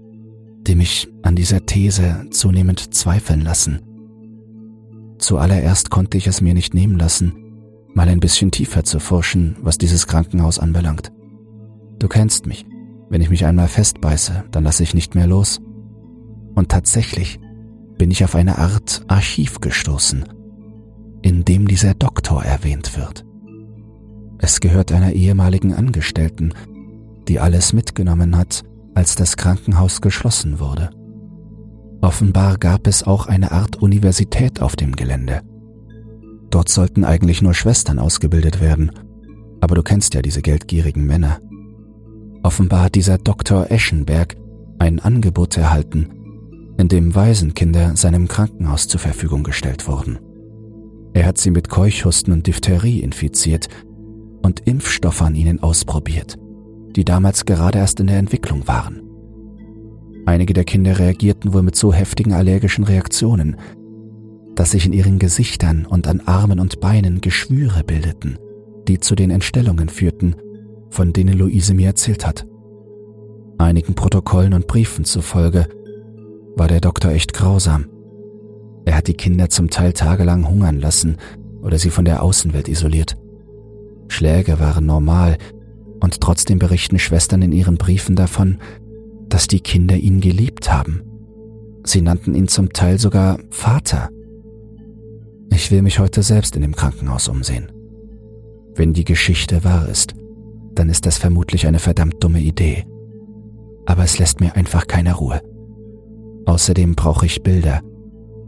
[0.66, 3.80] die mich an dieser These zunehmend zweifeln lassen.
[5.18, 7.32] Zuallererst konnte ich es mir nicht nehmen lassen,
[7.94, 11.12] mal ein bisschen tiefer zu forschen, was dieses Krankenhaus anbelangt.
[11.98, 12.66] Du kennst mich.
[13.08, 15.60] Wenn ich mich einmal festbeiße, dann lasse ich nicht mehr los.
[16.54, 17.38] Und tatsächlich
[17.98, 20.24] bin ich auf eine Art Archiv gestoßen,
[21.20, 23.24] in dem dieser Doktor erwähnt wird.
[24.43, 26.53] Es gehört einer ehemaligen Angestellten,
[27.28, 30.90] die alles mitgenommen hat, als das Krankenhaus geschlossen wurde.
[32.01, 35.43] Offenbar gab es auch eine Art Universität auf dem Gelände.
[36.51, 38.90] Dort sollten eigentlich nur Schwestern ausgebildet werden,
[39.61, 41.38] aber du kennst ja diese geldgierigen Männer.
[42.43, 43.70] Offenbar hat dieser Dr.
[43.70, 44.34] Eschenberg
[44.80, 46.11] ein Angebot erhalten,
[46.78, 50.18] in dem Waisenkinder seinem Krankenhaus zur Verfügung gestellt wurden.
[51.12, 53.68] Er hat sie mit Keuchhusten und Diphtherie infiziert
[54.43, 56.36] und Impfstoffe an ihnen ausprobiert,
[56.97, 59.03] die damals gerade erst in der Entwicklung waren.
[60.26, 63.57] Einige der Kinder reagierten wohl mit so heftigen allergischen Reaktionen,
[64.55, 68.38] dass sich in ihren Gesichtern und an Armen und Beinen Geschwüre bildeten,
[68.86, 70.36] die zu den Entstellungen führten,
[70.90, 72.47] von denen Luise mir erzählt hat.
[73.59, 75.68] Einigen Protokollen und Briefen zufolge
[76.57, 77.86] war der Doktor echt grausam.
[78.84, 81.16] Er hat die Kinder zum Teil tagelang hungern lassen
[81.62, 83.16] oder sie von der Außenwelt isoliert.
[84.12, 85.38] Schläge waren normal,
[86.02, 88.58] und trotzdem berichten Schwestern in ihren Briefen davon,
[89.28, 91.02] dass die Kinder ihn geliebt haben.
[91.84, 94.10] Sie nannten ihn zum Teil sogar Vater.
[95.50, 97.70] Ich will mich heute selbst in dem Krankenhaus umsehen.
[98.74, 100.14] Wenn die Geschichte wahr ist,
[100.74, 102.84] dann ist das vermutlich eine verdammt dumme Idee.
[103.86, 105.40] Aber es lässt mir einfach keine Ruhe.
[106.46, 107.80] Außerdem brauche ich Bilder,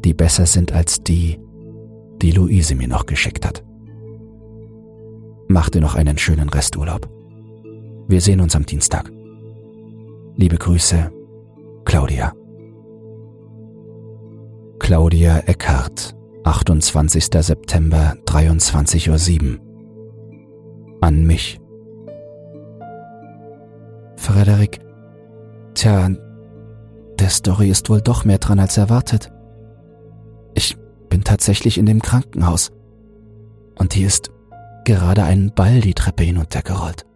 [0.05, 1.39] die besser sind als die,
[2.21, 3.65] die Luise mir noch geschickt hat.
[5.55, 7.09] Mach dir noch einen schönen Resturlaub.
[8.09, 9.09] Wir sehen uns am Dienstag.
[10.35, 11.13] Liebe Grüße,
[11.85, 12.33] Claudia.
[14.81, 17.27] Claudia Eckhardt, 28.
[17.27, 20.99] September, 23.07 Uhr.
[21.01, 21.61] An mich.
[24.17, 24.81] Frederik,
[25.75, 26.11] tja,
[27.21, 29.31] der Story ist wohl doch mehr dran als erwartet.
[30.55, 30.77] Ich
[31.09, 32.73] bin tatsächlich in dem Krankenhaus.
[33.77, 34.34] Und hier ist
[34.85, 37.07] gerade einen Ball die Treppe hinuntergerollt.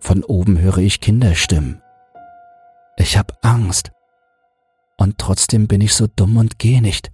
[0.00, 1.82] Von oben höre ich Kinderstimmen.
[2.96, 3.92] Ich hab Angst.
[4.96, 7.10] Und trotzdem bin ich so dumm und gehe nicht.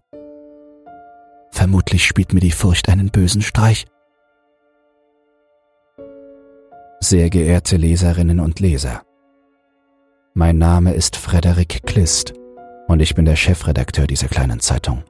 [1.51, 3.86] Vermutlich spielt mir die Furcht einen bösen Streich.
[7.01, 9.03] Sehr geehrte Leserinnen und Leser,
[10.38, 12.32] mein Name ist Frederik Klist
[12.86, 15.03] und ich bin der Chefredakteur dieser kleinen Zeitung.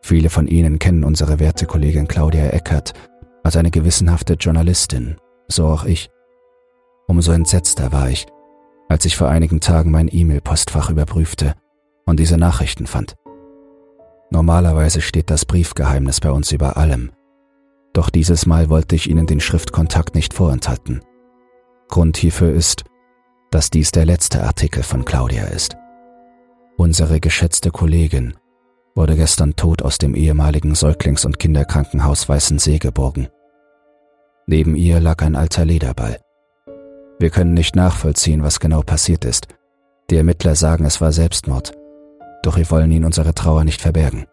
[0.00, 2.94] Viele von Ihnen kennen unsere werte Kollegin Claudia Eckert
[3.44, 5.16] als eine gewissenhafte Journalistin,
[5.46, 6.10] so auch ich.
[7.06, 8.26] Umso entsetzter war ich,
[8.88, 11.54] als ich vor einigen Tagen mein E-Mail-Postfach überprüfte
[12.06, 13.14] und diese Nachrichten fand.
[14.30, 17.12] Normalerweise steht das Briefgeheimnis bei uns über allem,
[17.94, 21.00] doch dieses Mal wollte ich Ihnen den Schriftkontakt nicht vorenthalten.
[21.88, 22.84] Grund hierfür ist,
[23.52, 25.76] dass dies der letzte Artikel von Claudia ist.
[26.76, 28.34] Unsere geschätzte Kollegin
[28.94, 33.28] wurde gestern tot aus dem ehemaligen Säuglings- und Kinderkrankenhaus Weißensee geborgen.
[34.46, 36.20] Neben ihr lag ein alter Lederball.
[37.18, 39.48] Wir können nicht nachvollziehen, was genau passiert ist.
[40.10, 41.72] Die Ermittler sagen, es war Selbstmord,
[42.42, 44.26] doch wir wollen ihnen unsere Trauer nicht verbergen.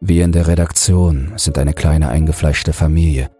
[0.00, 3.30] Wir in der Redaktion sind eine kleine eingefleischte Familie.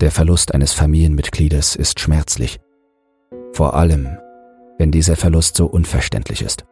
[0.00, 2.60] Der Verlust eines Familienmitgliedes ist schmerzlich.
[3.52, 4.18] Vor allem,
[4.78, 6.64] wenn dieser Verlust so unverständlich ist.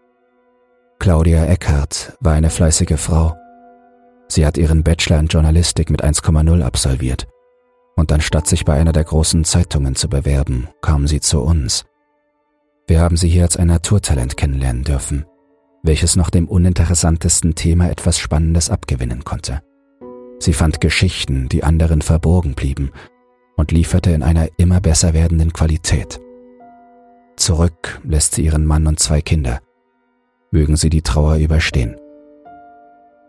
[0.98, 3.36] Claudia Eckhardt war eine fleißige Frau.
[4.28, 7.28] Sie hat ihren Bachelor in Journalistik mit 1,0 absolviert.
[7.96, 11.84] Und anstatt sich bei einer der großen Zeitungen zu bewerben, kam sie zu uns.
[12.88, 15.26] Wir haben sie hier als ein Naturtalent kennenlernen dürfen,
[15.82, 19.62] welches noch dem uninteressantesten Thema etwas Spannendes abgewinnen konnte.
[20.38, 22.90] Sie fand Geschichten, die anderen verborgen blieben,
[23.56, 26.20] und lieferte in einer immer besser werdenden Qualität.
[27.36, 29.60] Zurück lässt sie ihren Mann und zwei Kinder
[30.56, 32.00] mögen sie die Trauer überstehen.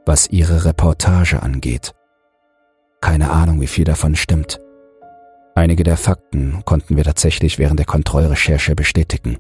[0.06, 1.94] Was ihre Reportage angeht,
[3.02, 4.62] keine Ahnung, wie viel davon stimmt.
[5.54, 9.40] Einige der Fakten konnten wir tatsächlich während der Kontrollrecherche bestätigen.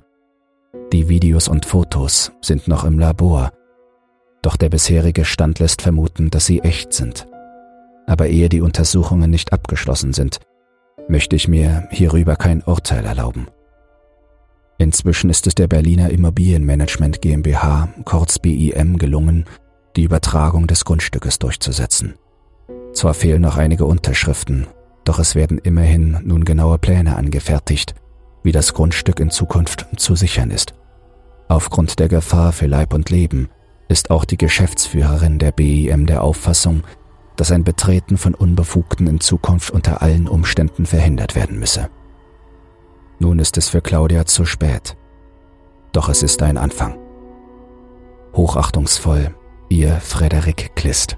[0.91, 3.53] Die Videos und Fotos sind noch im Labor,
[4.41, 7.25] doch der bisherige Stand lässt vermuten, dass sie echt sind.
[8.05, 10.39] Aber ehe die Untersuchungen nicht abgeschlossen sind,
[11.07, 13.47] möchte ich mir hierüber kein Urteil erlauben.
[14.77, 19.45] Inzwischen ist es der Berliner Immobilienmanagement GmbH, kurz BIM, gelungen,
[19.95, 22.13] die Übertragung des Grundstückes durchzusetzen.
[22.93, 24.67] Zwar fehlen noch einige Unterschriften,
[25.03, 27.95] doch es werden immerhin nun genaue Pläne angefertigt,
[28.43, 30.73] wie das Grundstück in Zukunft zu sichern ist.
[31.47, 33.49] Aufgrund der Gefahr für Leib und Leben
[33.87, 36.83] ist auch die Geschäftsführerin der BIM der Auffassung,
[37.35, 41.89] dass ein Betreten von Unbefugten in Zukunft unter allen Umständen verhindert werden müsse.
[43.19, 44.95] Nun ist es für Claudia zu spät.
[45.91, 46.97] Doch es ist ein Anfang.
[48.35, 49.33] Hochachtungsvoll,
[49.69, 51.17] ihr Frederik Klist.